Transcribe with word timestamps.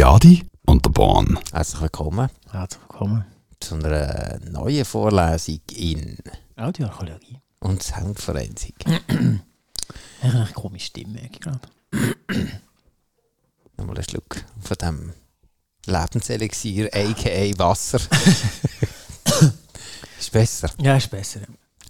Göttiadi 0.00 0.46
und 0.64 0.86
der 0.86 0.90
Bahn. 0.92 1.38
Herzlich 1.52 1.82
willkommen 1.82 2.30
Herzlich 2.50 2.80
willkommen. 2.88 3.26
zu 3.60 3.74
einer 3.74 4.40
neuen 4.50 4.86
Vorlesung 4.86 5.60
in 5.74 6.16
Audioarchäologie. 6.56 7.38
und 7.58 7.82
Soundforensik. 7.82 8.76
Ich 10.22 10.24
habe 10.26 10.38
eine 10.38 10.52
komische 10.54 10.86
Stimme, 10.86 11.20
ich 11.30 11.38
gerade. 11.38 11.60
Nochmal 13.76 13.96
einen 13.96 14.04
Schluck 14.08 14.42
von 14.62 14.76
dem 14.80 15.12
Lebenselixier, 15.84 16.88
a.k.a. 16.94 17.58
Wasser. 17.58 18.00
ist 20.18 20.32
besser. 20.32 20.70
Ja, 20.80 20.96
ist 20.96 21.10
besser. 21.10 21.40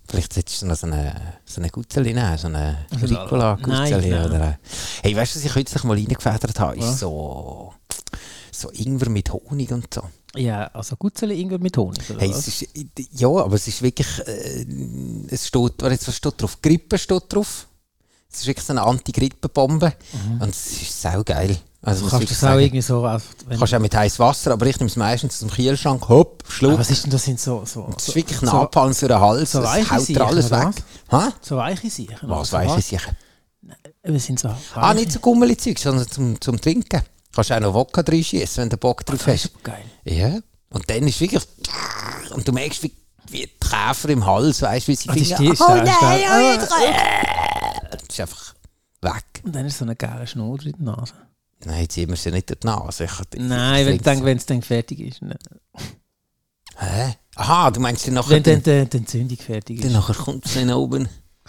Vielleicht 0.08 0.32
solltest 0.32 0.62
du 0.62 0.66
noch 0.66 0.77
so 0.77 0.88
eine, 0.88 1.34
so 1.45 1.61
eine 1.61 1.70
Gutzeli 1.70 2.12
nehmen, 2.12 2.36
so 2.38 2.48
eine 2.48 2.86
Ricola-Gutzeli. 2.90 4.12
Oder, 4.12 4.58
hey, 5.02 5.14
weißt 5.14 5.36
du, 5.36 5.38
was 5.38 5.45
ich 5.45 5.52
kürzlich 5.52 5.84
mal 5.84 5.96
reingefedert 5.96 6.58
habe? 6.58 6.77
Ist 6.77 6.98
so, 6.98 7.72
so 8.52 8.70
Ingwer 8.70 9.08
mit 9.10 9.32
Honig 9.32 9.70
und 9.72 9.92
so. 9.92 10.02
Ja, 10.36 10.66
also 10.68 10.96
Gutzeli 10.96 11.41
Ingwer 11.41 11.58
mit 11.58 11.77
Honig, 11.77 12.08
oder 12.10 12.20
Hey, 12.20 12.30
was? 12.30 12.46
es 12.46 12.62
ist, 12.62 12.68
ja, 13.12 13.28
aber 13.28 13.54
es 13.56 13.66
ist 13.66 13.82
wirklich, 13.82 14.06
äh, 14.27 14.64
es 15.28 15.48
steht, 15.48 15.82
jetzt, 15.82 16.06
was 16.08 16.16
steht 16.16 16.41
drauf? 16.41 16.60
Grippe 16.62 16.98
steht 16.98 17.24
drauf. 17.32 17.66
Es 18.32 18.41
ist 18.42 18.46
wirklich 18.46 18.64
so 18.64 18.72
eine 18.72 18.82
Anti-Grippe-Bombe. 18.82 19.92
Und 20.38 20.50
es 20.50 20.82
ist 20.82 21.02
sau 21.02 21.24
geil. 21.24 21.56
Also, 21.82 22.05
Mhm. 22.05 22.10
Kannst 22.10 22.24
du 22.30 22.34
das 22.34 22.44
auch 22.44 22.58
irgendwie 22.58 22.80
so... 22.82 23.02
Kannst 23.02 23.72
du 23.72 23.77
auch 23.77 23.80
mit 23.80 23.94
heißem 23.96 24.18
Wasser, 24.24 24.52
aber 24.52 24.66
ich 24.66 24.78
nehme 24.78 24.88
es 24.91 24.94
meistens 24.96 25.32
aus 25.34 25.38
dem 25.41 25.50
Kühlschrank, 25.50 26.08
hopp, 26.08 26.44
schluck. 26.48 26.78
was 26.78 26.91
ist 26.91 27.02
denn 27.05 27.10
das? 27.10 27.24
Sind 27.24 27.41
so, 27.41 27.64
so, 27.64 27.88
Das 27.92 28.02
ist 28.02 28.06
so, 28.06 28.14
wirklich 28.14 28.38
so, 28.38 28.46
Napalm 28.46 28.94
für 28.94 29.08
den 29.08 29.19
Hals, 29.19 29.50
so 29.52 29.62
weiche 29.64 29.91
haut 29.91 30.00
dir 30.00 30.05
Siechen, 30.05 30.22
alles 30.22 30.50
weg. 30.50 30.69
Hä? 31.10 31.16
so 31.41 31.56
weiche 31.56 31.91
Sachen? 31.91 32.30
Was 32.30 32.78
ich 32.78 32.84
sicher? 32.84 33.16
Wir 34.05 34.20
sind 34.20 34.38
so 34.38 34.50
Ah, 34.74 34.94
nicht 34.94 35.10
so 35.10 35.19
Gummeli-Zeug, 35.19 35.78
sondern 35.78 36.08
zum, 36.08 36.41
zum 36.41 36.60
Trinken. 36.60 37.02
Kannst 37.34 37.52
auch 37.52 37.61
noch 37.61 37.75
Wodka 37.75 38.02
drin 38.02 38.25
schießen, 38.25 38.62
wenn 38.62 38.69
du 38.70 38.77
Bock 38.77 39.05
drauf 39.07 39.19
Das 39.25 39.34
hast. 39.34 39.45
ist 39.47 39.65
geil. 39.65 39.84
Ja. 40.05 40.39
Und 40.70 40.89
dann 40.91 41.07
ist 41.07 41.20
wirklich. 41.20 41.43
Und 42.34 42.47
du 42.47 42.53
merkst, 42.53 42.83
wie, 42.83 42.92
wie 43.28 43.42
die 43.47 43.50
Käfer 43.69 44.09
im 44.09 44.25
Hals, 44.27 44.62
weißt 44.62 44.89
du, 44.89 44.92
wie 44.92 44.97
sie 44.97 45.09
Ah, 45.09 45.12
die 45.14 45.25
Finger- 45.25 45.37
Stiel- 45.37 45.50
Oh 45.53 45.55
Stiel- 45.55 45.84
nein, 45.84 46.20
oh, 46.31 46.53
jetzt 46.53 46.70
Das 47.92 48.03
ist 48.09 48.20
einfach 48.20 48.55
weg. 49.03 49.25
Und 49.45 49.55
dann 49.55 49.67
ist 49.67 49.78
so 49.78 49.84
eine 49.84 49.97
geile 49.97 50.27
Schnur 50.27 50.61
in 50.64 50.72
der 50.72 50.95
Nase. 50.97 51.14
Nein, 51.64 51.83
jetzt 51.83 51.92
ziehen 51.95 52.09
wir 52.09 52.17
sie 52.17 52.31
nicht 52.31 52.48
durch 52.48 52.59
die 52.61 52.67
Nase. 52.67 53.05
Ich, 53.05 53.11
Nein, 53.39 53.87
wenn 53.87 53.97
ich, 53.97 54.03
dann, 54.03 54.25
wenn 54.25 54.39
es 54.39 54.47
dann 54.47 54.62
fertig 54.62 55.00
ist. 55.00 55.22
ne? 55.22 55.37
Hä? 56.77 57.15
Aha, 57.37 57.70
du 57.70 57.81
meinst 57.81 58.06
dann 58.06 58.15
nachher. 58.15 58.31
Wenn 58.31 58.42
dann 58.42 58.62
die, 58.62 58.89
die 58.89 58.97
Entzündung 58.97 59.37
fertig 59.39 59.81
dann 59.81 59.91
ist. 59.91 59.94
nachher 59.97 60.15
kommt 60.15 60.47
es 60.47 60.55
dann 60.55 60.70
oben. 60.72 61.09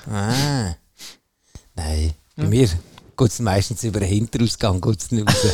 Ah. 0.10 0.74
Nein, 1.76 2.14
bei 2.36 2.48
mir 2.48 2.70
geht 3.22 3.32
es 3.32 3.40
meistens 3.40 3.84
über 3.84 4.00
den 4.00 4.10
Hinterausgang 4.10 4.82
geht's 4.82 5.12
nicht 5.12 5.28
raus. 5.28 5.54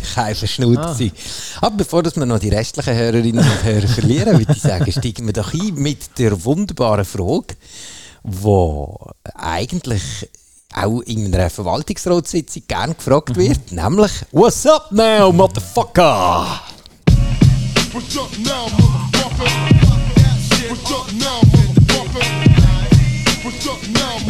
Ich 0.00 0.16
habe 0.16 0.28
einfach 0.28 0.46
Schnauze. 0.46 1.10
Aber 1.60 1.78
bevor 1.78 2.04
dass 2.04 2.14
wir 2.14 2.24
noch 2.24 2.38
die 2.38 2.50
restlichen 2.50 2.94
Hörerinnen 2.94 3.44
und 3.44 3.64
Hörer 3.64 3.88
verlieren, 3.88 4.38
würde 4.38 4.52
ich 4.52 4.62
sagen, 4.62 4.92
steigen 4.92 5.26
wir 5.26 5.32
doch 5.32 5.52
ein 5.52 5.74
mit 5.74 6.16
der 6.18 6.44
wunderbaren 6.44 7.04
Frage, 7.04 7.56
die 8.22 8.94
eigentlich 9.34 10.30
auch 10.72 11.00
in 11.00 11.34
einer 11.34 11.50
Verwaltungsratssitzung 11.50 12.62
gern 12.68 12.96
gefragt 12.96 13.34
wird, 13.34 13.72
nämlich 13.72 14.12
What's 14.30 14.64
up 14.66 14.92
now, 14.92 15.32
motherfucker? 15.32 16.60
What's 17.92 18.16
up 18.16 18.30
now, 18.38 18.68
motherfucker? 18.78 19.50
What's 20.68 20.92
up 20.92 21.12
now, 21.12 21.40
motherfucker? 21.40 21.65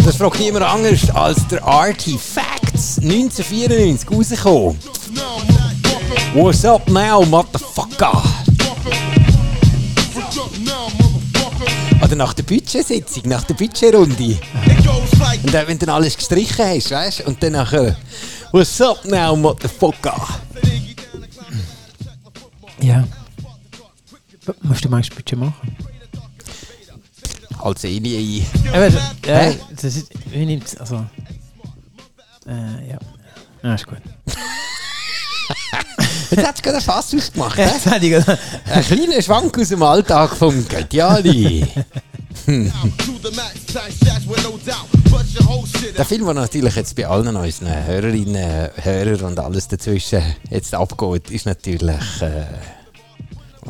Das 0.05 0.17
fragt 0.17 0.39
niemand 0.41 0.65
anders 0.65 1.11
als 1.11 1.47
der 1.49 1.65
Artie 1.65 2.19
Facts 2.19 2.99
1994 2.99 4.11
rausgekommen. 4.11 4.79
What's 6.35 6.65
up 6.65 6.89
now, 6.89 7.25
motherfucker? 7.25 8.23
Oder 12.03 12.17
nach 12.17 12.35
der 12.35 12.43
Budgetsitzung, 12.43 13.23
nach 13.27 13.45
der 13.45 13.55
Budgetrunde. 13.55 14.39
Und 15.43 15.55
dann, 15.55 15.67
wenn 15.67 15.79
du 15.79 15.87
dann 15.87 15.95
alles 15.97 16.17
gestrichen 16.17 16.65
hast, 16.65 16.91
weißt 16.91 17.21
du? 17.21 17.25
Und 17.25 17.43
dann 17.43 17.53
nachher, 17.53 17.97
What's 18.53 18.81
up 18.81 19.05
now, 19.05 19.35
motherfucker? 19.37 20.17
Ja. 22.81 23.05
Musst 24.63 24.85
du 24.85 24.89
manchmal 24.89 25.17
Budget 25.17 25.39
machen? 25.39 25.77
Als 27.61 27.85
eh 27.85 28.01
nie 28.01 28.47
Aber, 28.73 28.89
ja, 28.89 29.01
Hä? 29.27 29.59
das 29.71 29.97
ist, 29.97 30.09
wie 30.31 30.47
nimmt's, 30.47 30.77
also, 30.77 31.07
äh, 32.47 32.91
ja. 32.91 32.99
Ja, 33.63 33.75
ist 33.75 33.87
gut. 33.87 33.99
Jetzt 36.31 36.47
hast 36.47 36.59
du 36.59 36.63
gerade 36.63 36.81
fast 36.81 37.15
ausgemacht, 37.15 37.57
hä? 37.57 37.63
Jetzt 37.63 37.87
hätte 37.87 38.07
ich 38.07 38.13
gesagt, 38.13 38.39
Ein 38.67 38.83
kleiner 38.85 39.23
Schwank 39.23 39.59
aus 39.59 39.69
dem 39.69 39.83
Alltag 39.83 40.37
vom 40.37 40.67
shit 45.67 45.97
Der 45.99 46.05
Film, 46.05 46.25
der 46.25 46.35
natürlich 46.35 46.75
jetzt 46.75 46.97
bei 46.97 47.07
allen 47.07 47.35
unseren 47.37 47.87
Hörerinnen, 47.87 48.71
Hörern 48.83 49.21
und 49.23 49.39
alles 49.39 49.69
dazwischen 49.69 50.23
jetzt 50.51 50.75
abgeht, 50.75 51.31
ist 51.31 51.47
natürlich. 51.47 52.21
Äh, 52.21 52.45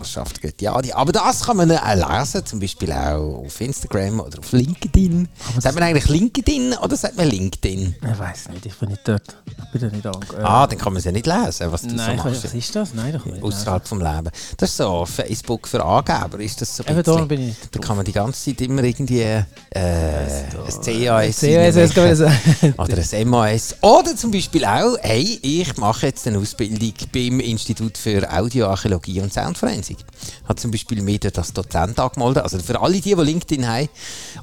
was 0.07 0.13
schafft 0.13 0.41
Göttiadi? 0.41 0.93
Aber 0.93 1.11
das 1.13 1.45
kann 1.45 1.57
man 1.57 1.71
auch 1.73 2.19
lesen, 2.19 2.47
zum 2.47 2.61
Beispiel 2.61 2.93
auch 2.93 3.45
auf 3.45 3.61
Instagram 3.61 4.21
oder 4.21 4.39
auf 4.39 4.53
LinkedIn. 4.53 5.29
Sagt 5.59 5.75
man 5.75 5.83
eigentlich 5.85 6.09
LinkedIn 6.09 6.75
oder 6.75 6.97
sagt 6.97 7.17
man 7.17 7.29
LinkedIn? 7.29 7.97
ich 8.01 8.19
weiß 8.19 8.49
nicht, 8.51 8.67
ich 8.67 8.75
bin 8.77 8.91
nicht 8.91 9.03
dort. 9.07 9.37
Ich 9.47 9.55
bin 9.73 9.81
da 9.81 9.97
nicht 9.97 10.07
ange... 10.07 10.27
Äh, 10.39 10.45
Ah, 10.47 10.67
dann 10.67 10.79
kann 10.79 10.93
man 10.93 10.99
es 10.99 11.05
ja 11.05 11.13
nicht 11.13 11.27
lesen, 11.27 11.73
was 11.73 11.83
du 11.83 11.89
nein, 11.95 12.19
so 12.19 12.25
machst. 12.25 12.45
was 12.45 12.55
ist 12.55 12.77
das? 12.77 12.95
Nein, 12.95 13.13
doch 13.13 13.25
nicht. 13.25 13.43
Außerhalb 13.43 13.87
vom 13.87 13.99
Leben. 14.01 14.31
Das 14.57 14.71
ist 14.71 14.77
so 14.77 15.05
Facebook 15.05 15.67
für 15.67 15.85
Angeber, 15.85 16.39
ist 16.41 16.61
das 16.61 16.77
so 16.77 16.85
ein 16.85 16.93
Eben 16.93 17.03
bisschen? 17.03 17.29
bin 17.29 17.49
ich 17.49 17.57
Da 17.73 17.81
kann 17.81 17.97
man 17.97 18.05
die 18.05 18.13
ganze 18.13 18.45
Zeit 18.51 18.61
immer 18.61 18.85
irgendwie 18.85 19.23
äh, 19.23 19.43
ein 19.75 20.83
CAS. 20.85 21.43
Oder 22.79 22.97
ein 23.13 23.29
MAS. 23.29 23.75
Oder 23.81 24.15
zum 24.17 24.31
Beispiel 24.31 24.65
auch, 24.65 24.97
hey, 25.01 25.39
ich 25.43 25.77
mache 25.77 26.07
jetzt 26.07 26.27
eine 26.27 26.39
Ausbildung 26.39 26.93
beim 27.13 27.41
Institut 27.41 27.99
für 27.99 28.31
Audioarchäologie 28.33 29.21
und 29.21 29.33
Soundforensik. 29.33 29.96
Hat 30.45 30.61
zum 30.61 30.71
Beispiel 30.71 31.19
dort 31.19 31.39
als 31.39 31.53
Dozent 31.53 31.99
angemeldet. 31.99 32.43
Also 32.43 32.59
für 32.59 32.81
alle 32.81 33.01
die, 33.01 33.15
die 33.15 33.23
LinkedIn 33.23 33.67
haben, 33.67 33.89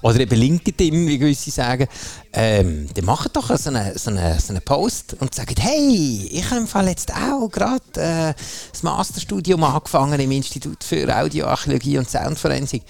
oder 0.02 0.20
eben 0.20 0.40
LinkedIn, 0.40 1.08
wie 1.08 1.18
gewisse 1.18 1.52
sagen, 1.52 1.88
ähm, 2.34 2.88
die 2.96 3.02
machen 3.02 3.30
doch 3.34 3.56
so 3.58 3.70
einen 3.70 3.98
so 3.98 4.10
eine, 4.10 4.40
so 4.40 4.54
eine 4.54 4.62
Post 4.62 5.16
und 5.20 5.34
sagen, 5.34 5.56
hey, 5.60 6.30
ich 6.32 6.50
habe 6.50 6.90
jetzt 6.90 7.14
auch 7.14 7.48
gerade 7.50 7.82
äh, 7.96 8.34
das 8.72 8.84
Masterstudium 8.84 9.64
angefangen 9.64 10.20
im 10.20 10.32
Institut 10.32 10.84
für 10.84 11.16
Audioarchäologie 11.16 11.98
und 11.98 12.10
Soundforensik. 12.10 12.84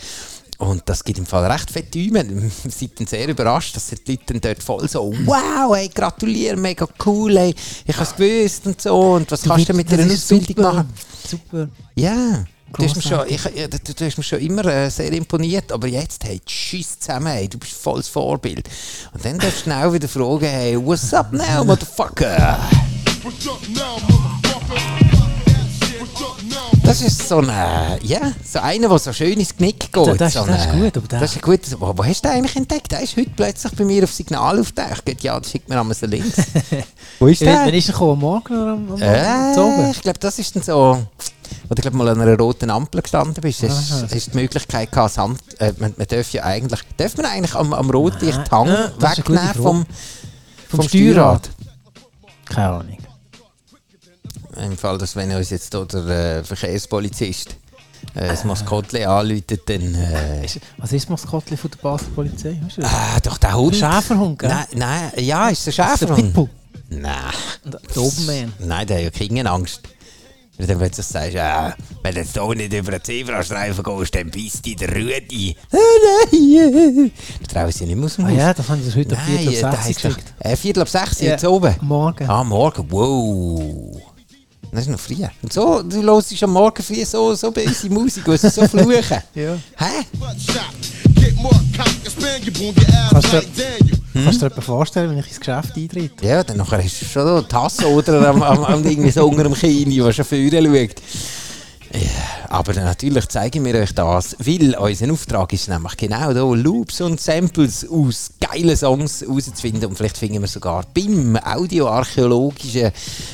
Und 0.63 0.83
das 0.85 1.03
gibt 1.03 1.19
im 1.19 1.25
Fall 1.25 1.49
recht 1.51 1.69
fette 1.69 1.91
Däume. 1.91 2.25
Wir 2.63 2.71
sind 2.71 2.99
dann 2.99 3.07
sehr 3.07 3.27
überrascht, 3.27 3.75
dass 3.75 3.87
die 3.87 4.11
Leute 4.11 4.23
dann 4.27 4.41
dort 4.41 4.63
voll 4.63 4.87
so, 4.87 5.13
wow, 5.25 5.75
hey, 5.75 5.89
gratuliere, 5.89 6.55
mega 6.55 6.87
cool, 7.05 7.37
hey, 7.37 7.55
ich 7.85 7.95
habe 7.95 8.03
es 8.03 8.15
gewusst 8.15 8.65
und 8.65 8.81
so. 8.81 9.13
Und 9.15 9.29
was 9.31 9.43
kannst 9.43 9.69
du 9.69 9.73
mit 9.73 9.91
ist 9.91 9.99
Ausbildung 9.99 10.47
super, 10.47 10.73
machen? 10.73 10.93
Super. 11.27 11.69
Ja, 11.95 12.45
du 12.77 12.83
hast, 12.83 13.03
schon, 13.03 13.27
ich, 13.27 13.41
du, 13.41 13.93
du 13.93 14.05
hast 14.05 14.17
mir 14.17 14.23
schon 14.23 14.39
immer 14.39 14.65
äh, 14.65 14.89
sehr 14.89 15.11
imponiert, 15.11 15.71
aber 15.71 15.87
jetzt, 15.87 16.23
hey, 16.23 16.39
tschüss 16.45 16.99
zusammen, 16.99 17.27
hey, 17.27 17.47
du 17.49 17.57
bist 17.57 17.73
volles 17.73 18.07
Vorbild. 18.07 18.69
Und 19.13 19.25
dann 19.25 19.37
darfst 19.39 19.59
du 19.59 19.63
schnell 19.63 19.91
wieder 19.91 20.07
fragen, 20.07 20.45
hey, 20.45 20.77
what's 20.77 21.13
up 21.13 21.31
now, 21.33 21.63
motherfucker? 21.63 22.57
What's 23.21 23.47
up 23.47 23.61
now, 23.69 23.99
motherfucker? 23.99 24.32
Das 26.83 27.01
ist 27.01 27.27
so 27.29 27.37
ein, 27.37 27.47
äh, 27.49 27.97
ja, 28.05 28.19
so 28.43 28.59
einer, 28.59 28.89
der 28.89 28.99
so 28.99 29.13
schön 29.13 29.39
ins 29.39 29.55
Knick 29.55 29.91
geht. 29.91 29.95
Das- 30.07 30.17
das- 30.17 30.33
so 30.33 30.45
das 30.45 30.65
ist 30.65 30.71
gut, 30.73 30.97
aber 30.97 31.07
der- 31.07 31.19
Das 31.21 31.35
ist 31.35 31.41
gutes, 31.41 31.79
wo, 31.79 31.93
wo 31.97 32.03
hast 32.03 32.23
du 32.23 32.27
den 32.27 32.37
eigentlich 32.37 32.55
entdeckt? 32.57 32.91
Der 32.91 32.99
ist 33.01 33.15
heute 33.15 33.29
plötzlich 33.35 33.73
bei 33.73 33.85
mir 33.85 34.03
auf 34.03 34.11
Signal 34.11 34.59
aufgetaucht. 34.59 35.23
Ja, 35.23 35.39
das 35.39 35.49
schickt 35.49 35.69
mir 35.69 35.79
einmal 35.79 35.95
so 35.95 36.05
links. 36.05 36.35
wo 37.19 37.27
ist 37.27 37.41
der? 37.41 37.65
wann 37.65 37.73
ist 37.73 37.87
er 37.87 37.93
gekommen? 37.93 38.11
Am 38.13 38.19
Morgen 38.19 38.53
oder 38.61 38.71
am, 38.73 38.91
am, 38.91 39.01
Äh, 39.01 39.17
Abend? 39.57 39.95
ich 39.95 40.01
glaube, 40.01 40.19
das 40.19 40.37
ist 40.39 40.55
dann 40.55 40.63
so, 40.63 41.07
wo 41.69 41.73
du 41.75 41.81
glaub, 41.81 41.93
mal 41.93 42.09
an 42.09 42.19
einer 42.21 42.37
roten 42.37 42.69
Ampel 42.69 43.01
gestanden 43.01 43.41
bist. 43.41 43.63
Hast 43.63 43.91
hast 44.11 44.27
du 44.27 44.31
die 44.31 44.37
Möglichkeit 44.37 44.91
gehabt, 44.91 45.13
Samt, 45.13 45.39
äh, 45.59 45.71
man, 45.79 45.93
man 45.97 46.07
darf 46.07 46.31
ja 46.33 46.43
eigentlich, 46.43 46.81
darf 46.97 47.15
man 47.15 47.25
eigentlich 47.27 47.55
am, 47.55 47.73
am 47.73 47.89
Rotlicht 47.89 48.37
ist 48.39 48.49
gute 48.51 48.91
wegnehmen 48.99 49.53
vom, 49.53 49.85
vom, 50.69 50.79
Vom 50.81 50.89
Steuerrad? 50.89 51.49
Keine 52.45 52.67
Ahnung. 52.69 52.97
Im 54.57 54.77
Fall, 54.77 54.97
dass 54.97 55.15
wenn 55.15 55.31
uns 55.31 55.49
jetzt 55.49 55.73
hier 55.73 55.85
der 55.85 56.39
äh, 56.39 56.43
Verkehrspolizist 56.43 57.55
äh, 58.15 58.27
das 58.27 58.43
Maskottchen 58.43 59.05
anläutet, 59.05 59.61
dann... 59.67 59.95
Äh, 59.95 60.43
Was 60.77 60.91
ist 60.91 61.05
das 61.05 61.09
Maskottchen 61.09 61.57
von 61.57 61.71
der 61.71 61.77
Basler 61.77 62.09
Polizei? 62.15 62.59
Weißt 62.63 62.77
du 62.77 62.81
das? 62.81 62.91
ah, 62.93 63.19
doch 63.23 63.37
der 63.37 63.55
Hund. 63.57 63.75
Schäferhund, 63.75 64.39
gell? 64.39 64.49
Nein, 64.49 64.65
nein, 64.75 65.11
ja, 65.17 65.49
ist 65.49 65.65
der 65.65 65.71
Ist 65.71 65.77
der 65.79 65.83
Schäferhund. 65.97 66.23
Pitbull? 66.25 66.49
Nein. 66.89 67.13
Und 67.65 67.73
Der 67.73 67.81
Doberman. 67.93 68.53
Nein, 68.59 68.87
der 68.87 68.97
hat 69.05 69.17
ja 69.19 69.27
keine 69.27 69.49
Angst. 69.49 69.81
Weil 70.55 70.67
dann, 70.67 70.79
wenn 70.81 70.91
du 70.91 71.01
sagst, 71.01 71.33
ja, 71.33 71.73
wenn 72.03 72.13
du 72.13 72.19
jetzt 72.21 72.33
hier 72.33 72.55
nicht 72.55 72.71
über 72.73 72.91
den 72.91 73.03
Zebrastreifen 73.03 73.83
gehst, 73.83 74.13
dann 74.13 74.29
beißt 74.29 74.63
dich 74.63 74.75
der 74.75 74.89
Rüdi. 74.93 75.55
Ah, 75.71 75.77
nein. 76.31 77.11
Dann 77.39 77.47
trauen 77.47 77.71
sie 77.71 77.85
nicht 77.87 77.95
mehr 77.95 78.05
aus 78.05 78.15
dem 78.17 78.25
Ah 78.25 78.29
Haus. 78.29 78.37
ja, 78.37 78.53
das 78.53 78.69
haben 78.69 78.83
sie 78.83 78.99
heute 78.99 79.15
auf 79.15 79.21
Nein, 79.27 79.39
4 79.39 79.51
der 79.61 79.69
auf 79.73 79.83
6 79.83 80.03
heisst 80.03 80.05
doch-. 80.05 80.45
Äh, 80.47 80.55
Viertel 80.55 80.81
ab 80.83 80.89
sechs 80.89 81.21
Ja. 81.21 81.31
jetzt 81.31 81.45
oben. 81.45 81.75
Morgen. 81.81 82.29
Ah, 82.29 82.43
morgen. 82.43 82.85
Wow. 82.91 83.99
Das 84.73 84.81
ist 84.85 84.89
noch 84.89 84.99
früh. 84.99 85.15
Und 85.41 85.53
so, 85.53 85.83
du 85.83 86.01
hörst 86.01 86.43
am 86.43 86.51
Morgen 86.51 86.81
früh 86.81 87.05
so, 87.05 87.35
so 87.35 87.51
böse 87.51 87.89
Musik, 87.89 88.23
wo 88.25 88.35
sie 88.35 88.49
so 88.49 88.67
fluchen. 88.67 89.19
Ja. 89.35 89.55
Hä? 89.77 90.03
Kannst 93.11 93.33
du- 93.33 93.41
Daniel. 93.55 93.99
Kannst 94.13 94.41
du 94.41 94.45
dir 94.45 94.51
etwa 94.51 94.61
vorstellen, 94.61 95.09
wenn 95.11 95.19
ich 95.19 95.27
ins 95.27 95.39
Geschäft 95.39 95.75
eintrete? 95.75 96.25
Ja, 96.25 96.43
dann 96.43 96.57
nachher 96.57 96.83
hast 96.83 97.01
du 97.01 97.05
schon 97.05 97.25
so 97.27 97.41
die 97.41 97.55
Hasse 97.55 97.87
oder 97.87 98.27
am, 98.29 98.41
am, 98.41 98.63
am 98.63 98.83
irgendwie 98.85 99.11
so 99.11 99.27
unter 99.27 99.43
dem 99.43 99.53
Kinn, 99.53 99.89
der 99.89 100.11
schon 100.13 100.25
vorne 100.25 100.51
schaut. 100.51 100.95
Aber 102.49 102.73
natürlich 102.73 103.27
zeigen 103.29 103.65
wir 103.65 103.75
euch 103.75 103.93
das, 103.93 104.35
weil 104.39 104.75
unser 104.75 105.11
Auftrag 105.11 105.53
ist 105.53 105.69
nämlich 105.69 105.97
genau 105.97 106.33
da, 106.33 106.43
Loops 106.43 107.01
und 107.01 107.19
Samples 107.19 107.87
aus 107.89 108.31
geilen 108.39 108.75
Songs 108.75 109.21
herauszufinden 109.21 109.85
und 109.85 109.95
vielleicht 109.95 110.17
finden 110.17 110.41
wir 110.41 110.47
sogar 110.47 110.85
beim 110.93 111.37
Audioarchäologischen 111.37 112.91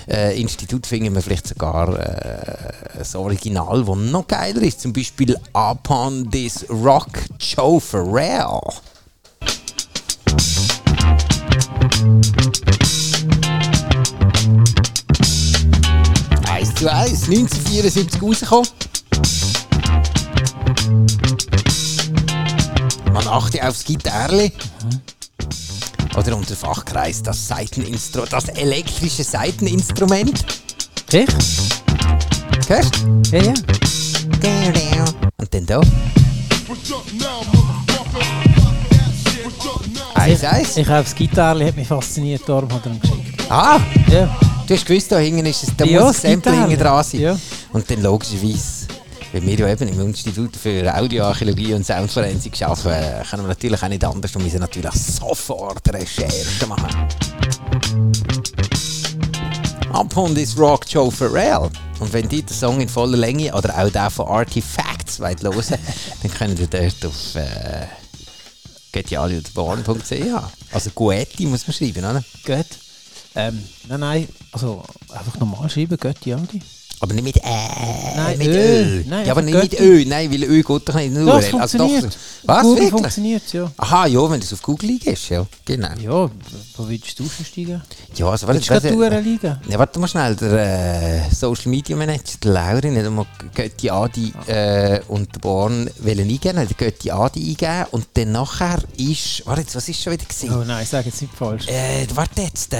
äh, 0.09 0.39
Institut 0.39 0.87
finden 0.87 1.15
wir 1.15 1.21
vielleicht 1.21 1.47
sogar 1.47 1.97
äh, 1.97 2.99
ein 2.99 3.15
Original, 3.19 3.83
das 3.83 3.95
noch 3.97 4.27
geiler 4.27 4.61
ist, 4.61 4.81
zum 4.81 4.93
Beispiel 4.93 5.37
Upon 5.53 6.29
This 6.31 6.65
Rock 6.69 7.09
Joe 7.39 7.79
Pharrell. 7.79 8.59
Zu 16.79 16.89
eins, 16.89 17.23
1974 17.27 18.21
rausgekommen. 18.21 18.67
Man 23.11 23.27
achte 23.27 23.67
aufs 23.67 23.83
Gitarre. 23.83 24.49
Oder 26.15 26.37
unter 26.37 26.55
Fachkreis 26.55 27.21
das 27.21 27.49
Seiteninstru 27.49 28.23
das 28.29 28.45
elektrische 28.45 29.25
Seiteninstrument. 29.25 30.45
Ich? 31.11 31.27
Hörst 32.69 32.95
du? 33.03 33.37
Ja, 33.37 33.41
ja. 33.41 33.53
Und 35.37 35.53
dann 35.53 35.65
da. 35.65 35.79
Up 35.79 35.85
now? 37.19 37.41
Eins, 40.13 40.43
eins. 40.45 40.77
Ich 40.77 40.87
habe 40.87 41.03
das 41.03 41.13
Gitarre 41.13 41.65
hat 41.67 41.75
mich 41.75 41.89
fasziniert, 41.89 42.43
darum 42.47 42.71
hat 42.71 42.85
er 42.85 42.93
ihn 42.93 43.01
geschickt. 43.01 43.51
Ah, 43.51 43.81
Ja. 44.09 44.48
Du 44.69 44.75
hast 44.75 44.85
gewusst, 44.85 45.11
da 45.11 45.17
hinten 45.17 45.45
ist 45.47 45.63
es, 45.63 45.69
da 45.75 45.85
Ja, 45.85 46.01
muss 46.01 46.23
ein 46.23 46.33
Sample 46.33 46.53
hinten 46.53 46.77
dran 46.77 47.03
sein. 47.03 47.21
Ja. 47.21 47.39
Und 47.73 47.89
dann 47.89 48.03
logischerweise, 48.03 48.87
wenn 49.31 49.45
wir 49.45 49.55
ja 49.57 49.69
eben 49.69 49.87
im 49.87 49.99
Institut 50.01 50.55
für 50.55 50.95
Audioarchäologie 50.95 51.73
und 51.73 51.85
Soundforensik 51.85 52.61
arbeiten, 52.61 53.21
äh, 53.21 53.23
können 53.27 53.43
wir 53.43 53.47
natürlich 53.47 53.81
auch 53.81 53.87
nicht 53.87 54.03
anders 54.05 54.35
und 54.35 54.43
müssen 54.43 54.59
natürlich 54.59 54.93
sofort 54.93 55.87
Recherche 55.91 56.67
machen. 56.67 57.07
Upon 59.91 60.35
this 60.35 60.57
Rock 60.57 60.85
Joe 60.87 61.11
Pharrell. 61.11 61.69
Und 61.99 62.13
wenn 62.13 62.29
ihr 62.29 62.43
den 62.43 62.47
Song 62.47 62.79
in 62.79 62.87
voller 62.87 63.17
Länge 63.17 63.53
oder 63.53 63.75
auch 63.75 63.89
den 63.89 64.09
von 64.11 64.27
Artifacts 64.27 65.19
wollt 65.19 65.43
hören 65.43 65.55
dann 66.21 66.31
könnt 66.31 66.59
ihr 66.59 66.67
dort 66.67 67.05
auf 67.05 67.35
äh, 67.35 67.87
getjaudioborn.ch 68.91 70.13
Also 70.71 70.89
Guetti 70.91 71.47
muss 71.47 71.67
man 71.67 71.73
schreiben, 71.73 72.05
oder? 72.05 72.23
Gut. 72.45 72.67
Ähm, 73.35 73.63
nein, 73.87 73.99
nein, 73.99 74.27
also 74.51 74.83
einfach 75.13 75.39
normal 75.39 75.69
schreiben, 75.69 75.97
Götti 75.97 76.33
Audi. 76.33 76.61
Aber 77.01 77.13
nicht 77.13 77.23
mit 77.23 77.37
Äh, 77.37 77.41
Nein, 78.17 78.37
mit 78.37 78.47
Ö. 78.47 78.51
Ö. 78.51 79.03
Nein, 79.07 79.25
ja, 79.25 79.31
aber 79.31 79.41
nicht 79.41 79.57
mit. 79.71 79.79
Ö. 79.79 80.03
Nein, 80.05 80.29
weil 80.33 80.43
Ö 80.43 80.61
geht 80.61 80.89
doch 80.89 80.95
nicht 80.95 81.13
nur. 81.13 81.27
Ja, 81.27 81.39
es 81.39 81.53
Also 81.53 81.77
doch-. 81.77 81.89
Was, 82.43 82.61
Google 82.63 82.75
wirklich? 82.75 82.89
funktioniert 82.89 83.53
ja. 83.53 83.71
Aha, 83.77 84.05
ja, 84.07 84.29
wenn 84.29 84.39
du 84.41 84.45
es 84.45 84.51
auf 84.51 84.61
Google 84.61 84.89
liegst, 84.89 85.29
ja, 85.29 85.45
genau. 85.63 85.91
Ja, 86.01 86.29
wo 86.75 86.87
willst 86.89 87.17
du 87.17 87.23
steigen? 87.29 87.81
Ja, 88.15 88.25
also 88.29 88.47
warte, 88.47 88.59
Willst 88.59 88.69
du 88.69 88.73
warte, 88.73 88.93
durchliegen? 88.93 89.59
ja, 89.69 89.79
warte 89.79 89.97
mal 89.99 90.07
schnell, 90.09 90.35
der 90.35 91.25
äh, 91.27 91.33
Social 91.33 91.69
Media 91.69 91.95
Manager, 91.95 92.37
der 92.43 92.51
Laurin, 92.51 92.97
hat 92.97 93.09
mal 93.11 93.25
Götti 93.55 93.89
Adi 93.89 94.33
äh, 94.47 94.99
und 95.07 95.33
der 95.33 95.39
Born 95.39 95.89
wollen 95.99 96.19
eingeben, 96.29 96.59
hat 96.59 96.77
Götti 96.77 97.11
Adi 97.11 97.49
eingeben 97.49 97.85
und 97.91 98.07
dann 98.15 98.33
nachher 98.33 98.83
ist, 98.97 99.45
warte 99.45 99.61
jetzt, 99.61 99.73
was 99.73 99.87
ist 99.87 100.01
schon 100.03 100.11
wieder 100.11 100.25
gewesen? 100.25 100.53
Oh 100.53 100.65
nein, 100.65 100.85
sag 100.85 101.05
jetzt 101.05 101.21
nicht 101.21 101.33
falsch. 101.33 101.65
Äh, 101.67 102.07
warte 102.13 102.41
jetzt. 102.41 102.73
Äh. 102.73 102.79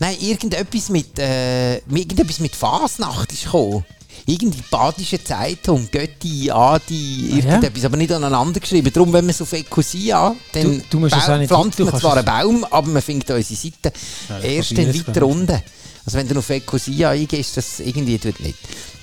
Nein, 0.00 0.16
irgendetwas 0.20 0.88
mit, 0.90 1.18
äh, 1.18 1.78
irgendetwas 1.78 2.38
mit 2.40 2.54
Fasnacht 2.54 3.32
ist 3.32 3.44
gekommen. 3.44 3.84
Irgendwie 4.26 4.62
badische 4.70 5.22
Zeitung, 5.22 5.88
Götti, 5.90 6.50
Adi, 6.50 7.30
Ah, 7.32 7.36
ja? 7.36 7.44
irgendetwas, 7.44 7.84
aber 7.84 7.96
nicht 7.96 8.12
aneinander 8.12 8.60
geschrieben. 8.60 8.92
Darum, 8.92 9.12
wenn 9.12 9.24
man 9.24 9.30
es 9.30 9.40
auf 9.40 9.52
Ecosia, 9.52 10.34
dann 10.52 10.62
Du- 10.90 10.98
du 11.00 11.08
pflanzt 11.48 11.78
man 11.78 12.00
zwar 12.00 12.16
einen 12.16 12.24
Baum, 12.24 12.64
aber 12.70 12.88
man 12.88 13.02
findet 13.02 13.30
unsere 13.30 13.58
Seite 13.58 13.92
erst 14.42 14.76
dann 14.76 14.94
weiter 15.06 15.26
unten. 15.26 15.62
Also 16.04 16.18
wenn 16.18 16.28
du 16.28 16.38
auf 16.38 16.50
Ecosia 16.50 17.10
eingehst, 17.10 17.56
das 17.56 17.80
irgendwie 17.80 18.18
tut 18.18 18.40
nicht. 18.40 18.56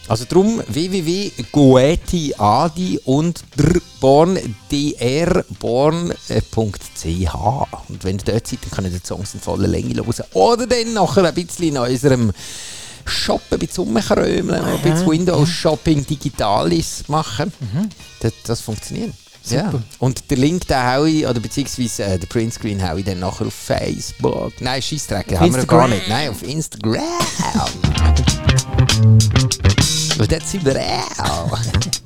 Also 0.07 0.25
darum 0.25 0.62
www.goeti 0.68 2.36
Adi 2.38 3.00
und 3.06 3.44
drborn 3.57 4.38
drborn.ch 4.69 6.16
und 7.90 8.04
wenn 8.04 8.18
ihr 8.18 8.24
dort 8.24 8.48
seid, 8.48 8.60
dann 8.63 8.72
könnt 8.72 8.88
ihr 8.88 9.00
die 9.00 9.06
Songs 9.06 9.34
in 9.34 9.40
voller 9.40 9.68
Länge 9.68 9.96
hören. 9.96 10.13
Oder 10.34 10.68
dann 10.68 10.94
nachher 10.94 11.25
ein 11.25 11.34
bisschen 11.34 11.69
in 11.69 11.78
unserem 11.78 12.31
Shop 13.06 13.42
ein 13.52 13.60
bisschen 13.60 13.86
rumkrömeln, 13.86 14.63
ein 14.63 14.81
bisschen 14.81 15.07
Windows 15.07 15.50
Shopping 15.50 16.06
Digitalis 16.06 17.04
machen. 17.08 17.51
Das, 18.19 18.34
das 18.46 18.62
funktioniert. 18.62 19.13
Ja. 19.50 19.72
Und 20.00 20.31
den 20.31 20.40
Link 20.40 20.68
den 20.68 20.78
hau 20.78 21.06
ich, 21.06 21.28
oder 21.28 21.40
beziehungsweise 21.40 22.04
äh, 22.04 22.18
den 22.18 22.28
Printscreen 22.28 22.88
hau 22.88 22.98
ich 22.98 23.06
dann 23.06 23.19
nachher 23.19 23.46
auf 23.46 23.54
Facebook. 23.54 24.54
Nein, 24.60 24.81
Scheissdreck, 24.81 25.40
haben 25.40 25.56
wir 25.56 25.66
gar 25.66 25.88
nicht. 25.88 26.10
Nein, 26.10 26.30
auf 26.30 26.42
Instagram. 26.42 27.04
Und 30.18 30.32
dort 30.32 30.48
sind 30.48 30.64
wir 30.66 30.76
auch. 31.20 32.05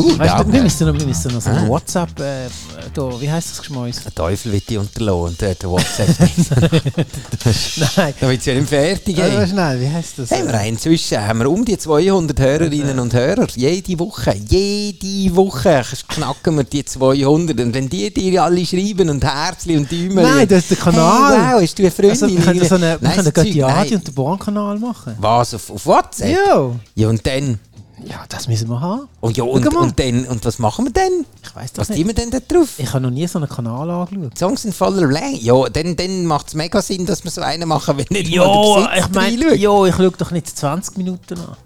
Uh, 0.00 0.18
Weißt 0.18 0.34
du, 0.40 0.52
wir 0.52 0.62
müssen 0.62 0.86
noch, 0.86 0.98
wir 0.98 1.06
müssen 1.06 1.32
noch 1.34 1.40
so 1.40 1.50
Ah. 1.50 1.54
ein 1.54 1.68
WhatsApp, 1.68 2.18
äh, 2.20 2.48
da, 2.94 3.20
wie 3.20 3.30
heisst 3.30 3.50
das 3.50 3.58
Geschmäus? 3.58 4.00
Der 4.04 4.14
Teufel 4.14 4.52
wird 4.52 4.68
die 4.68 4.76
unterlassen 4.78 5.20
und 5.28 5.42
dort 5.42 5.62
der 5.62 5.70
WhatsApp. 5.70 6.08
Nein. 7.96 8.14
da 8.20 8.28
wird 8.28 8.40
es 8.40 8.46
ja 8.46 8.54
nicht 8.54 8.68
fertig. 8.68 9.16
Ja, 9.18 9.26
ey. 9.26 9.46
schnell, 9.48 9.80
wie 9.80 9.88
heisst 9.88 10.18
das? 10.18 10.30
Hey, 10.30 10.46
wir 10.46 10.52
haben 10.58 10.66
inzwischen 10.68 11.18
haben 11.26 11.38
wir 11.40 11.50
um 11.50 11.64
die 11.64 11.76
200 11.78 12.38
Hörerinnen 12.38 12.98
und 12.98 13.12
Hörer. 13.14 13.46
Jede 13.54 13.98
Woche. 13.98 14.34
Jede 14.48 15.34
Woche 15.36 15.82
knacken 16.08 16.56
wir 16.56 16.64
die 16.64 16.84
200. 16.84 17.60
Und 17.60 17.74
wenn 17.74 17.88
die 17.88 18.12
dir 18.12 18.42
alle 18.44 18.64
schreiben 18.64 19.08
und 19.10 19.24
Herzli 19.24 19.76
und 19.76 19.90
Däumchen. 19.90 20.14
Nein, 20.14 20.48
das 20.48 20.60
ist 20.60 20.70
der 20.70 20.78
Kanal. 20.78 21.32
Hey, 21.46 21.54
wow, 21.54 21.62
hast 21.62 21.78
du 21.78 21.82
eine 21.82 21.90
Freundin? 21.90 22.10
also, 22.10 22.28
wir 22.28 22.40
können 22.44 22.64
so 22.68 22.74
eine, 22.74 22.86
wir 22.86 22.98
Nein, 23.00 23.12
können 23.12 23.24
so 23.26 23.32
Götti 23.32 23.60
Zeug, 23.60 23.70
Adi 23.70 23.94
und 23.96 24.06
den 24.06 24.14
Born-Kanal 24.14 24.78
machen. 24.78 25.14
Was, 25.18 25.54
auf, 25.54 25.70
auf 25.70 25.86
WhatsApp? 25.86 26.30
Ja. 26.46 26.70
Ja, 26.94 27.08
und 27.08 27.26
dann? 27.26 27.58
Ja, 28.06 28.24
das 28.28 28.48
müssen 28.48 28.68
wir 28.68 28.80
haben. 28.80 29.08
Und, 29.20 29.36
ja, 29.36 29.44
und, 29.44 29.66
und 29.74 29.98
dann? 29.98 30.24
Und 30.26 30.44
was 30.44 30.58
machen 30.58 30.86
wir 30.86 30.92
dann? 30.92 31.24
Ich 31.42 31.54
weiss 31.54 31.72
das 31.72 31.82
Was 31.82 31.88
nicht. 31.90 31.98
tun 31.98 32.06
wir 32.08 32.14
denn 32.14 32.30
da 32.30 32.38
drauf? 32.40 32.68
Ich 32.78 32.88
habe 32.92 33.00
noch 33.00 33.10
nie 33.10 33.26
so 33.26 33.38
einen 33.38 33.48
Kanal 33.48 33.90
angeschaut. 33.90 34.32
Die 34.34 34.38
Songs 34.38 34.62
sind 34.62 34.74
voller 34.74 35.06
Länge. 35.06 35.36
Ja, 35.38 35.68
dann, 35.68 35.96
dann 35.96 36.26
macht 36.26 36.48
es 36.48 36.54
mega 36.54 36.80
Sinn, 36.82 37.06
dass 37.06 37.24
wir 37.24 37.30
so 37.30 37.40
einen 37.42 37.68
machen, 37.68 37.96
wenn 37.98 38.06
nicht 38.10 38.28
Ja, 38.28 38.44
Besitzer 38.46 38.96
ich 38.98 39.08
meine, 39.14 39.42
reinschaut. 39.44 39.58
ja, 39.58 39.84
ich 39.86 39.94
schaue 39.94 40.10
doch 40.12 40.30
nicht 40.30 40.58
20 40.58 40.96
Minuten 40.98 41.38
an. 41.38 41.56